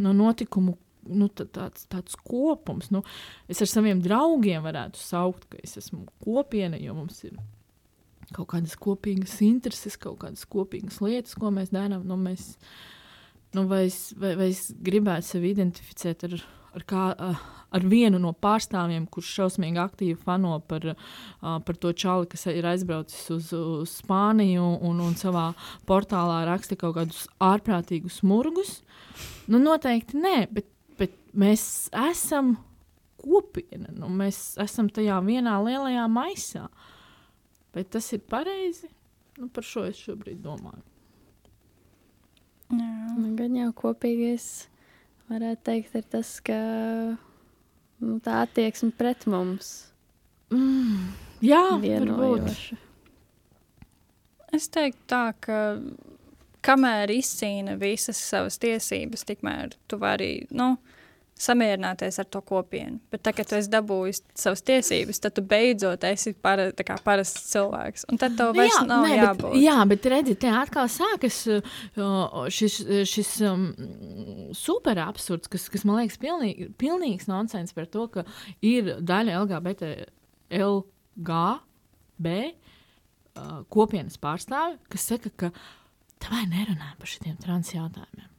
[0.01, 0.77] nu, notikumu
[1.09, 2.93] nu, tāds, tāds kopums.
[2.95, 3.05] Nu,
[3.51, 7.39] es ar saviem draugiem varētu saukt, ka es esmu kopiena, jo mums ir
[8.35, 12.05] kaut kādas kopīgas intereses, kaut kādas kopīgas lietas, ko mēs darām.
[12.09, 12.55] Nu, mēs,
[13.57, 16.37] nu, vai, es, vai, vai es gribētu sevi identificēt ar,
[16.77, 17.05] ar, kā,
[17.69, 20.91] ar vienu no pārstāvjiem, kurš šausmīgi aktīvi fano par,
[21.41, 25.51] par to čali, kas ir aizbraucis uz, uz Spāniju un, un savā
[25.89, 28.81] portālā raksta kaut kādus ārprātīgus murgus.
[29.49, 30.69] Nu, noteikti nē, bet
[31.33, 32.55] mēs esam
[33.19, 33.91] kopiena.
[33.97, 36.69] Nu, mēs esam tajā vienā lielajā maisā.
[37.75, 38.91] Vai tas ir pareizi?
[39.39, 40.83] Nu, par šo es šobrīd domāju.
[42.69, 42.91] Jā.
[43.17, 44.69] Nu, gan jau kopīgais,
[45.31, 46.59] varētu teikt, ir tas, ka
[48.03, 49.89] nu, tā attieksme pret mums
[50.53, 51.09] mm,
[51.45, 52.77] jā, vienojoša.
[54.57, 55.59] Es teiktu tā, ka
[56.65, 60.75] kamēr izcīna visas savas tiesības, tikmēr tu vari, nu,
[61.41, 62.99] samierināties ar to kopienu.
[63.13, 67.49] Bet tā, kad tu esi dabūjis savas tiesības, tad tu beidzot esi para, kā parasts
[67.53, 68.07] cilvēks.
[68.13, 69.47] Un tad tev vairs jā, nav nē, jābūt.
[69.47, 71.41] Bet, jā, bet redzi, te atkal sākas
[72.59, 72.79] šis,
[73.13, 73.67] šis um,
[74.59, 78.27] super absurds, kas, kas man liekas pilnīgi, pilnīgs nonsens par to, ka
[78.65, 79.93] ir daļa LGBT,
[80.59, 85.53] LGB uh, kopienas pārstāvi, kas saka, ka
[86.23, 88.31] Tā vai nerunājam par šiem trans jautājumiem?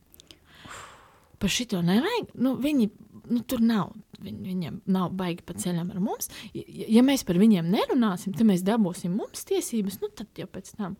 [1.39, 2.33] Par šito nevajag.
[2.39, 2.89] Nu, viņi
[3.29, 3.93] nu, tur nav.
[4.19, 6.27] Viņ, viņiem nav baigi pa ceļam ar mums.
[6.51, 6.65] Ja,
[6.97, 10.01] ja mēs par viņiem nerunāsim, tad mēs dabūsim mums tiesības.
[10.03, 10.97] Nu, tad jau pēc tam.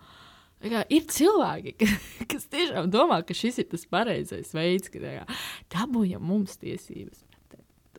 [0.64, 1.76] Jā, ir cilvēki,
[2.32, 5.24] kas tiešām domā, ka šis ir tas pareizais veids, kā
[5.72, 7.24] dabūjam mums tiesības.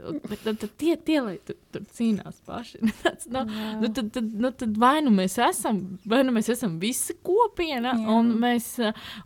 [0.01, 2.81] Bet tad, tad tie, tie lai tur, tur cīnās paši.
[3.03, 3.43] Tāds, nu,
[3.83, 7.93] nu, tad, tad, nu, tad vai nu mēs esam, vai nu mēs esam visi kopiena,
[7.97, 8.07] Jā.
[8.17, 8.71] un mēs,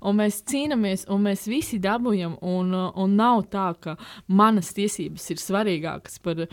[0.02, 3.96] un mēs cīnāmies, un mēs visi dabūjam, un, un nav tā, ka
[4.26, 6.46] manas tiesības ir svarīgākas par,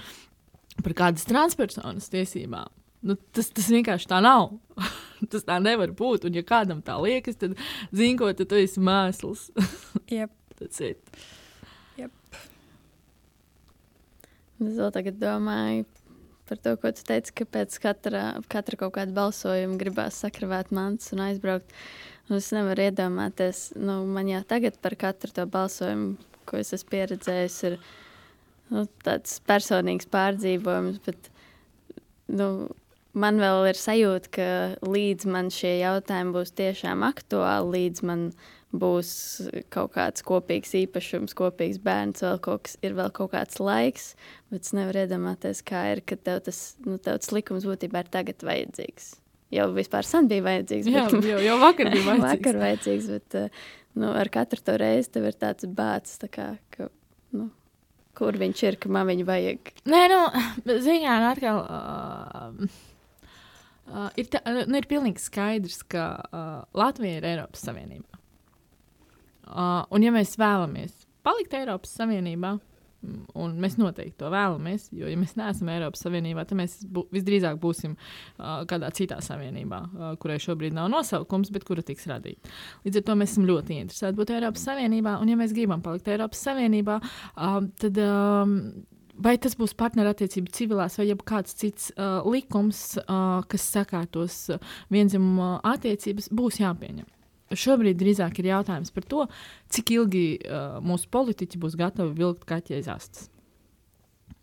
[0.81, 2.69] par kādas transpersonas tiesībām.
[3.01, 4.51] Nu, tas, tas vienkārši tā nav.
[5.33, 6.27] tas tā nevar būt.
[6.29, 7.57] Un, ja kādam tā liekas, tad
[7.89, 9.49] zini, ko tu esi mēsls.
[10.13, 10.33] yep.
[10.61, 10.99] tas ir.
[14.61, 15.87] Es vēl tagad domāju
[16.51, 21.13] par to, ko tu teici, ka pēc katra, katra kaut kāda balsojuma gribās sakravēt mantas
[21.15, 21.71] un aizbraukt.
[22.29, 26.13] Un es nevaru iedomāties, nu, man jau tagad par katru to balsojumu,
[26.47, 27.77] ko es esmu pieredzējis, ir
[28.71, 31.01] nu, tāds personīgs pārdzīvojums.
[31.07, 31.31] Bet,
[32.35, 32.47] nu,
[33.11, 34.47] man vēl ir sajūta, ka
[34.87, 38.27] līdz man šie jautājumi būs tiešām aktuāli, līdz man
[38.71, 39.11] būs
[39.73, 44.11] kaut kāds kopīgs īpašums, kopīgs bērns, vēl kaut kas, ir vēl kaut kāds laiks,
[44.51, 48.11] bet es nevaru iedomāties, kā ir, ka tev tas, nu, tev tas likums būtībā ir
[48.13, 49.15] tagad vajadzīgs.
[49.51, 50.87] Jau vispār sen bija vajadzīgs.
[50.87, 52.29] Jā, bet, jau, jau vakar bija vajadzīgs.
[52.29, 53.65] vakar vajadzīgs, bet eh,
[53.99, 56.87] nu, ar katru to reizi tev ir tāds bācis, tā kā, ka,
[57.35, 57.49] nu,
[58.17, 59.73] kur viņš ir, ka man viņu vajag.
[59.91, 60.21] Nē, nu,
[60.87, 61.59] ziņā atkal.
[61.67, 62.79] Uh,
[63.91, 68.20] uh, ir, tā, nu, ir pilnīgi skaidrs, ka uh, Latvija ir Eiropas Savienība.
[69.51, 70.93] Uh, un, ja mēs vēlamies
[71.25, 76.45] palikt Eiropas Savienībā, mm, un mēs noteikti to vēlamies, jo, ja mēs neesam Eiropas Savienībā,
[76.47, 81.67] tad mēs bū, visdrīzāk būsim uh, kādā citā savienībā, uh, kurai šobrīd nav nosaukums, bet
[81.67, 82.53] kura tiks radīta.
[82.85, 86.09] Līdz ar to mēs esam ļoti interesēti būt Eiropas Savienībā, un, ja mēs gribam palikt
[86.11, 88.01] Eiropas Savienībā, uh, tad.
[88.07, 88.57] Um,
[89.21, 95.59] Vai tas būs partnerattiecību civilās vai kāds cits uh, likums, uh, kas sakārtos uh, vienzimuma
[95.75, 97.05] attiecības, būs jāpieņem
[97.57, 99.27] šobrīd drīzāk ir jautājums par to,
[99.71, 103.27] cik ilgi uh, mūsu politiķi būs gatavi vilkt kaķi aiz astes.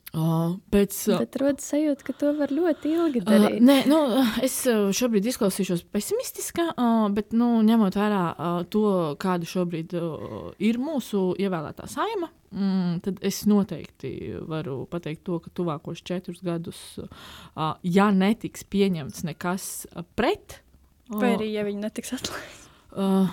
[0.09, 3.59] Uh, pēc, uh, Bet rodas sajūta, ka to var ļoti ilgi Uh, darīt.
[3.61, 3.99] nē, nu,
[4.41, 8.87] es uh, šobrīd izklausīšos pesimistiski, uh, bet nu, ņemot vērā uh, to,
[9.21, 14.15] kāda šobrīd uh, ir mūsu ievēlētā saima, mm, tad es noteikti
[14.49, 20.63] varu pateikt to, ka tuvākos četrus gadus, uh, ja netiks pieņemts nekas uh, pret,
[21.09, 22.58] Vai arī, ja viņi netiks atlaisti.
[22.93, 23.29] Uh,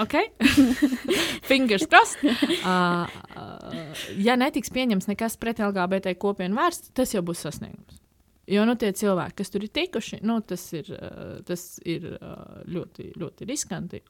[0.00, 0.14] ok,
[1.50, 2.24] fingers crossed.
[2.64, 7.98] Uh, uh, ja netiks pieņemts nekas pret LGBT kopienu vērsts, tas jau būs sasniegums.
[8.48, 12.62] Jo nu, tie cilvēki, kas tur ir tikuši, nu, tas ir, uh, tas ir uh,
[12.64, 14.00] ļoti, ļoti riskanti.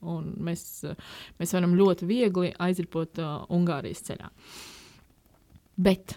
[0.47, 0.95] Mēs, uh,
[1.41, 4.30] mēs varam ļoti viegli aizripot uh, Ungārijas ceļā.
[5.82, 6.14] Bet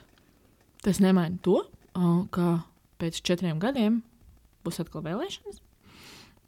[0.86, 2.60] tas nemaina to, uh, ka
[3.02, 4.04] pēc četriem gadiem
[4.62, 5.64] būs atkal vēlēšanas.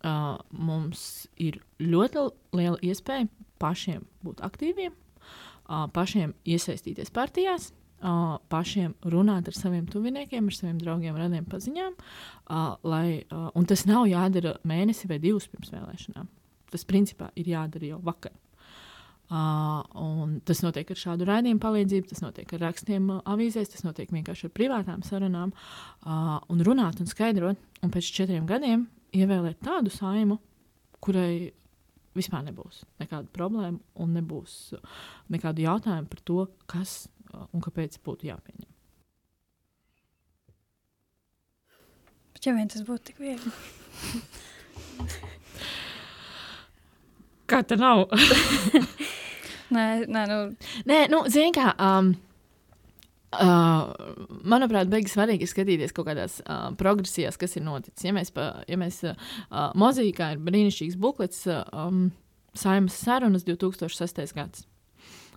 [0.03, 3.29] Uh, mums ir ļoti liela iespēja
[3.63, 7.69] pašiem būt aktīviem, uh, pašiem iesaistīties partijās,
[8.03, 11.95] uh, pašiem runāt ar saviem tuviniekiem, ar saviem draugiem, radiem paziņām.
[11.95, 16.27] Uh, lai, uh, un tas nav jādara mēnesi vai divus pirms vēlēšanām.
[16.73, 18.35] Tas principā ir jādara jau vakar.
[19.33, 24.11] Uh, tas notiek ar šādu raidījumu palīdzību, tas notiek ar rakstiem uh, avīzēs, tas notiek
[24.11, 27.63] vienkārši ar privātām sarunām, uh, un runāt un skaidrot.
[27.83, 30.39] Un pēc četriem gadiem ievēlēt tādu saimu,
[31.03, 31.51] kurai
[32.17, 35.01] vispār nebūs nekāda problēma un nebūs uh,
[35.33, 37.03] nekādu jautājumu par to, kas
[37.33, 38.69] uh, un kāpēc būtu jāpieņem.
[42.33, 43.53] Bet ja vien tas būtu tik viegli.
[47.49, 48.07] Kā tā nav?
[49.73, 50.37] Nē, nē nu,
[50.85, 51.71] Nē, nu, zini, kā.
[51.81, 52.13] Um,
[53.33, 53.93] Uh,
[54.45, 58.03] manuprāt, beigas svarīgi ir skatīties kaut kādās uh, progresijās, kas ir noticis.
[58.05, 59.15] Ja mēs, pa, ja mēs uh,
[59.79, 62.11] mozīkā ir brīnišķīgs buklets, uh, um,
[62.53, 64.35] Saimas sarunas 2006.
[64.37, 64.67] gads.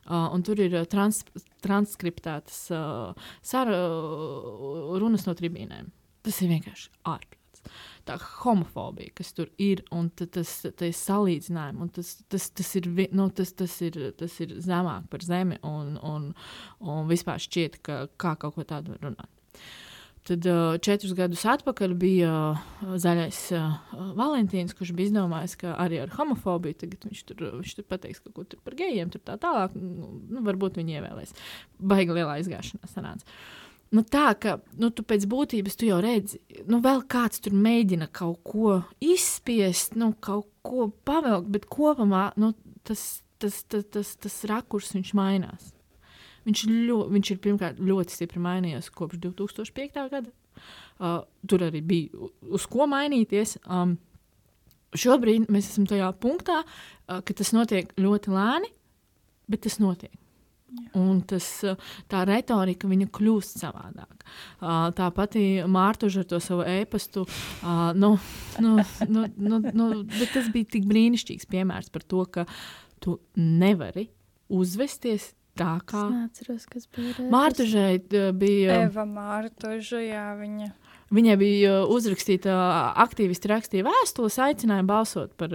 [0.07, 1.22] Uh, un tur ir uh, trans,
[1.64, 5.88] transkriptētas uh, saru, uh, runas no tribīnēm.
[6.26, 7.64] Tas ir vienkārši ārprāts.
[8.07, 12.87] Tā homofobija, kas tur ir, un ta- tas, tas salīdzinājums, un tas, tas, tas, ir,
[13.11, 16.29] nu, tas, tas, ir, tas ir zemāk par zemi, un, un,
[16.79, 19.33] un vispār šķiet, ka kā kaut ko tādu var runāt.
[20.27, 23.77] Tad uh, četrus gadus atpakaļ bija uh, zaļais uh,
[24.19, 28.35] Valentīns, kurš bija izdomājis, ka arī ar homofobiju tagad viņš tur, viņš tur pateiks kaut
[28.35, 29.77] ko par gejiem, tur tā tālāk.
[29.79, 31.37] Nu, nu, varbūt viņi ievēlēs.
[31.79, 33.39] Baigi lielā izgāšanās sanāca.
[33.95, 38.09] Nu, tā ka nu, tu pēc būtības tu jau redzi, nu, vēl kāds tur mēģina
[38.14, 42.51] kaut ko izspiest, nu, kaut ko pavilkt, bet kopumā nu,
[42.87, 45.70] tas, tas, tas, tas, tas rakurs viņš mainās.
[46.47, 50.03] Viņš, ļo, viņš ir pirmkārt ļoti stipri mainījies kopš 2005.
[50.12, 50.34] gada.
[50.97, 53.57] Uh, tur arī bija uz ko mainīties.
[53.66, 53.97] Um,
[54.97, 58.70] šobrīd mēs esam tajā punktā, uh, ka tas notiek ļoti lēni,
[59.51, 60.14] bet tas notiek.
[60.99, 61.77] Un tas, uh,
[62.11, 64.25] tā retorika viņa kļūst savādāk.
[64.59, 67.23] Uh, tā pati Mārtuža ar to savu e-pastu.
[67.62, 68.17] Uh, nu,
[68.61, 68.75] nu,
[69.09, 72.47] nu, nu, nu, bet tas bija tik brīnišķīgs piemērs par to, ka
[73.01, 74.09] tu nevari
[74.53, 77.29] uzvesties tā, Es kā neatceros, kas bija.
[78.19, 78.83] uh, bija.
[78.89, 80.73] Eva Mārtoža, jā, viņa.
[81.15, 82.53] Viņai bija uzrakstīta,
[83.03, 85.55] aktīvisti rakstīja vēstules, aicināja balsot par,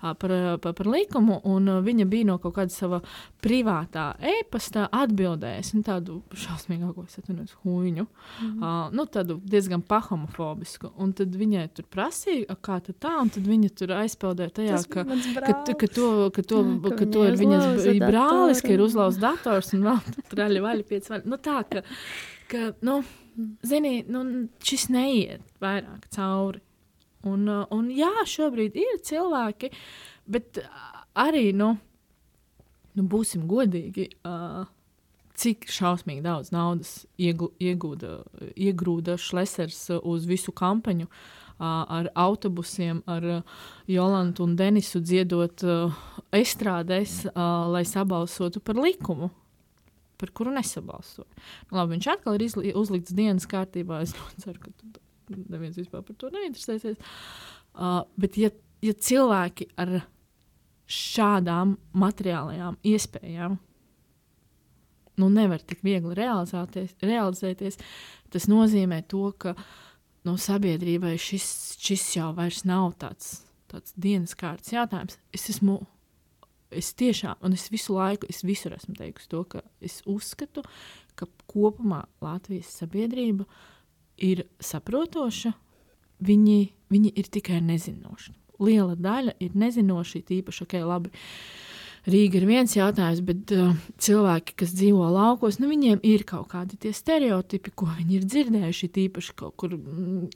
[0.00, 3.02] par, par, par likumu, un viņa bija no kaut kāda sava
[3.44, 8.54] privātā e-pasta atbildējusi nu, tādu šausmīgāko, es atvainojos, huīņu, mm.
[8.56, 10.90] uh, nu, tādu diezgan pahomofobisku.
[11.02, 14.80] Un tad viņai tur prasīja, "A, kā tad tā, un tad viņa tur aizpildīja tajā,
[14.90, 15.04] ka.
[15.06, 19.22] Ka, ka, to, ka, to, Jā, ka ka, to ir viņas brālis, ka ir uzlauzts
[19.22, 20.00] dators un vēl
[20.32, 21.30] traļi vaļi pieci vaļi.
[21.30, 21.84] Nu, tā, ka,
[22.50, 23.00] ka nu,
[23.66, 24.22] zini, nu,
[24.64, 26.62] šis neiet vairāk cauri.
[27.26, 29.72] Un, uh, un jā, šobrīd ir cilvēki,
[30.30, 31.72] bet uh, arī, nu,
[32.94, 34.68] nu būsim godīgi, uh,
[35.36, 38.20] cik šausmīgi daudz naudas iegu, iegūda,
[38.54, 41.10] iegrūda Šlesers uz visu kampaņu.
[41.10, 43.42] Uh, ar autobusiem, ar
[43.88, 45.64] Jolantu un Denisu dziedot
[46.36, 47.24] estrādēs,
[47.72, 49.30] lai sabalsotu par likumu,
[50.20, 51.28] par kuru nesabalsoja.
[51.70, 54.00] Nu, labi, viņš atkal ir izli, uzlikts dienas kārtībā.
[54.04, 54.72] Es ļoti ceru, ka
[55.34, 56.98] neviens vispār par to neinteresēsies.
[57.76, 58.52] Uh, bet, ja,
[58.84, 59.98] ja cilvēki ar
[60.86, 63.56] šādām materiālajām iespējām
[65.16, 67.78] nu, nevar tik viegli realizēties,
[68.32, 69.54] tas nozīmē to, ka
[70.26, 71.48] no sabiedrībai šis,
[71.80, 72.32] šis jau
[72.68, 73.40] nav tāds,
[73.70, 75.18] tāds dienas kārtas jautājums.
[75.34, 75.80] Es esmu,
[76.78, 80.64] es tiešām, un es visu laiku, es visur esmu teikusi to, ka es uzskatu,
[81.16, 83.46] ka kopumā Latvijas sabiedrība
[84.22, 85.52] ir saprotoša,
[86.24, 86.58] viņi,
[86.92, 88.34] viņi ir tikai nezinoši.
[88.62, 91.12] Liela daļa ir nezinoši, tīpaši, ok, labi.
[92.06, 96.78] Rīga ir viens jautājums, bet uh, cilvēki, kas dzīvo laukos, nu, viņiem ir kaut kādi
[96.78, 98.90] tie stereotipi, ko viņi ir dzirdējuši.
[98.94, 100.28] Tīpaši kaut kur mm,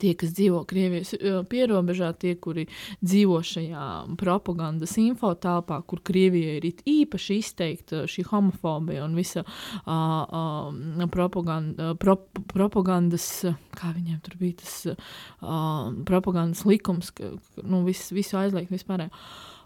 [0.00, 1.12] tie, kas dzīvo Krievijas
[1.50, 2.66] pierobežā, tie, kuri
[3.00, 3.86] dzīvo šajā
[4.20, 12.16] propagandas infotelpā, kur Krievijai ir īpaši izteikta šī homofobija un visa uh, uh, propaganda, pro,
[12.52, 13.28] propagandas,
[13.76, 19.08] kā viņiem tur bija tas uh, propagandas likums, ka nu, vis, visu aizliegt vispār.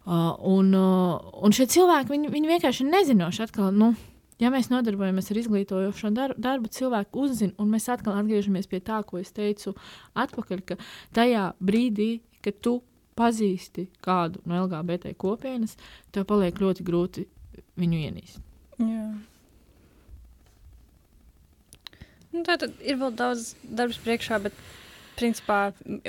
[0.05, 3.71] Uh, un, uh, un šie cilvēki, viņi, viņi vienkārši nezinoši atkal.
[3.73, 3.95] Nu,
[4.43, 9.03] ja mēs nodarbojamies ar izglītojošo darbu, darbu cilvēku uzzina, un mēs atkal atgriežamies pie tā,
[9.07, 9.75] ko es teicu
[10.19, 10.79] atpakaļ, ka
[11.17, 12.11] tajā brīdī,
[12.45, 12.79] kad tu
[13.19, 15.77] pazīsti kādu no LGBT kopienas,
[16.13, 17.29] tev paliek ļoti grūti
[17.79, 18.43] viņu ienīst.
[18.83, 19.07] Jā.
[22.35, 24.57] Nu, tā tad ir vēl daudz darbs priekšā, bet
[25.15, 25.59] principā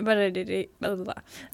[0.08, 0.64] var arī,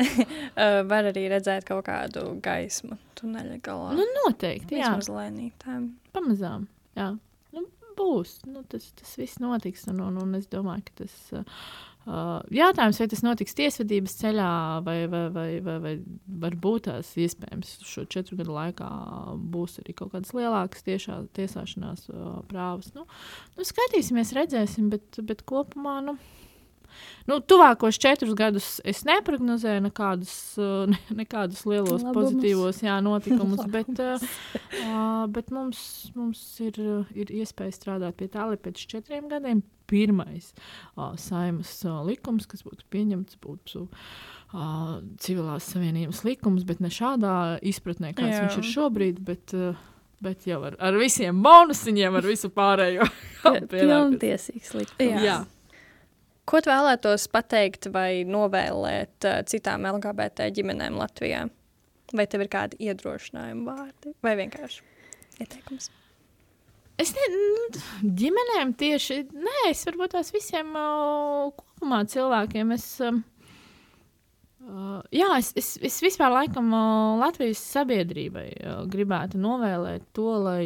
[0.91, 3.97] var arī redzēt kaut kādu gaismu tuneļa galā.
[3.99, 4.93] Nu, noteikti, jā.
[4.93, 5.89] Vismaz lēnītēm.
[6.15, 7.13] Pamazām, jā.
[7.55, 7.65] Nu,
[7.97, 11.17] būs, nu, tas, tas viss notiks, un, un, un es domāju, ka tas...
[11.31, 14.51] Uh, jautājums, vai tas notiks tiesvedības ceļā,
[14.85, 15.91] vai, vai, vai, vai, vai
[16.41, 18.87] varbūt tās iespējams šo četru gadu laikā
[19.53, 22.89] būs arī kaut kādas lielākas tiešā, tiesāšanās uh, prāvas.
[22.97, 23.05] Nu,
[23.57, 25.99] nu, skatīsimies, redzēsim, bet, bet kopumā.
[26.07, 26.17] Nu,
[27.29, 32.15] Nu, tuvākos četrus gadus es neprognozēju nekādus, uh, ne, nekādus lielos Labumus.
[32.17, 35.83] pozitīvos jā, notikumus, bet, uh, bet mums,
[36.17, 36.79] mums ir,
[37.15, 40.53] ir iespēja strādāt pie tā, lai pēc četriem gadiem pirmais
[40.95, 47.37] uh, saimas uh, likums, kas būtu pieņemts, būtu uh, civilās savienības likums, bet ne šādā
[47.73, 48.43] izpratnē, kāds jā.
[48.45, 49.23] viņš ir šobrīd.
[49.27, 49.79] Bet, uh,
[50.23, 53.09] bet jau ar, ar visiem bonusiņiem, ar visu pārējo.
[53.73, 55.01] Pilntiesīgs likums.
[55.01, 55.25] Jā.
[55.25, 55.39] jā.
[56.51, 61.45] Ko tu vēlētos pateikt vai novēlēt uh, citām LGBT ģimenēm Latvijā?
[62.11, 64.81] Vai tev ir kādi iedrošinājumi vārdi vai vienkārši
[65.39, 65.87] ieteikums?
[66.99, 67.83] Es nezinu,
[68.19, 72.73] ģimenēm tieši, nē, es varbūt tās visiem uh, kopumā cilvēkiem.
[72.75, 73.21] Es, uh,
[75.15, 76.67] jā, es, es, es vispār laikam
[77.21, 78.49] Latvijas sabiedrībai
[78.91, 80.65] gribētu novēlēt to, lai,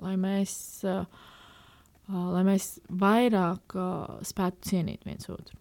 [0.00, 0.56] lai mēs.
[0.88, 1.28] Uh,
[2.12, 3.76] lai mēs vairāk
[4.28, 5.58] spētu cienīt viens otru.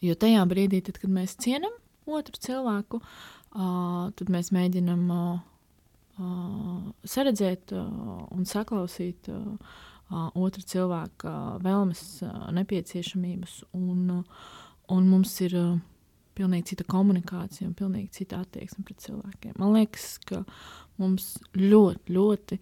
[0.00, 1.74] Jo tajā brīdī, tad, kad mēs cienām
[2.10, 3.02] otru cilvēku,
[3.52, 5.04] tad mēs mēģinām
[7.04, 9.28] saredzēt un saklausīt
[10.10, 12.04] otru cilvēku vēlmes,
[12.56, 14.22] nepieciešamības, un,
[14.90, 15.54] un mums ir
[16.38, 19.54] pilnīgi cita komunikācija un pilnīgi cita attieksme pret cilvēkiem.
[19.60, 20.42] Man liekas, ka
[21.00, 22.60] mums ļoti, ļoti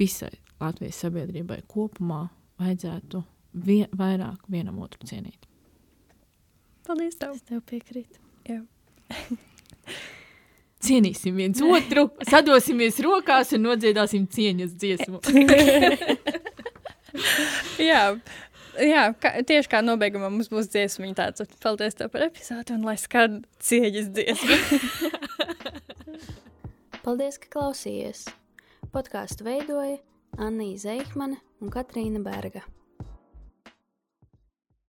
[0.00, 2.26] visai Latvijas sabiedrībai kopumā
[2.60, 3.20] vajadzētu
[3.66, 5.46] vien, vairāk vienam otru cienīt.
[6.86, 7.18] Paldies!
[7.20, 7.34] Tev.
[7.36, 8.20] Es tev piekrītu.
[8.46, 8.62] Jā.
[10.86, 15.18] Cienīsim viens otru, sadosimies rokās un nodziedāsim cieņas dziesmu.
[17.90, 18.02] jā,
[18.86, 22.94] jā kā, tieši kā nobeigumā mums būs dziesma, tāds- paldies tev par epizodi un lai
[23.02, 24.56] skan cieņas dziesmu.
[27.06, 28.28] paldies, ka klausījies!
[28.94, 29.98] Podkāstu veidoja
[30.36, 32.60] Annija Zeihmane un Katrīna Berga.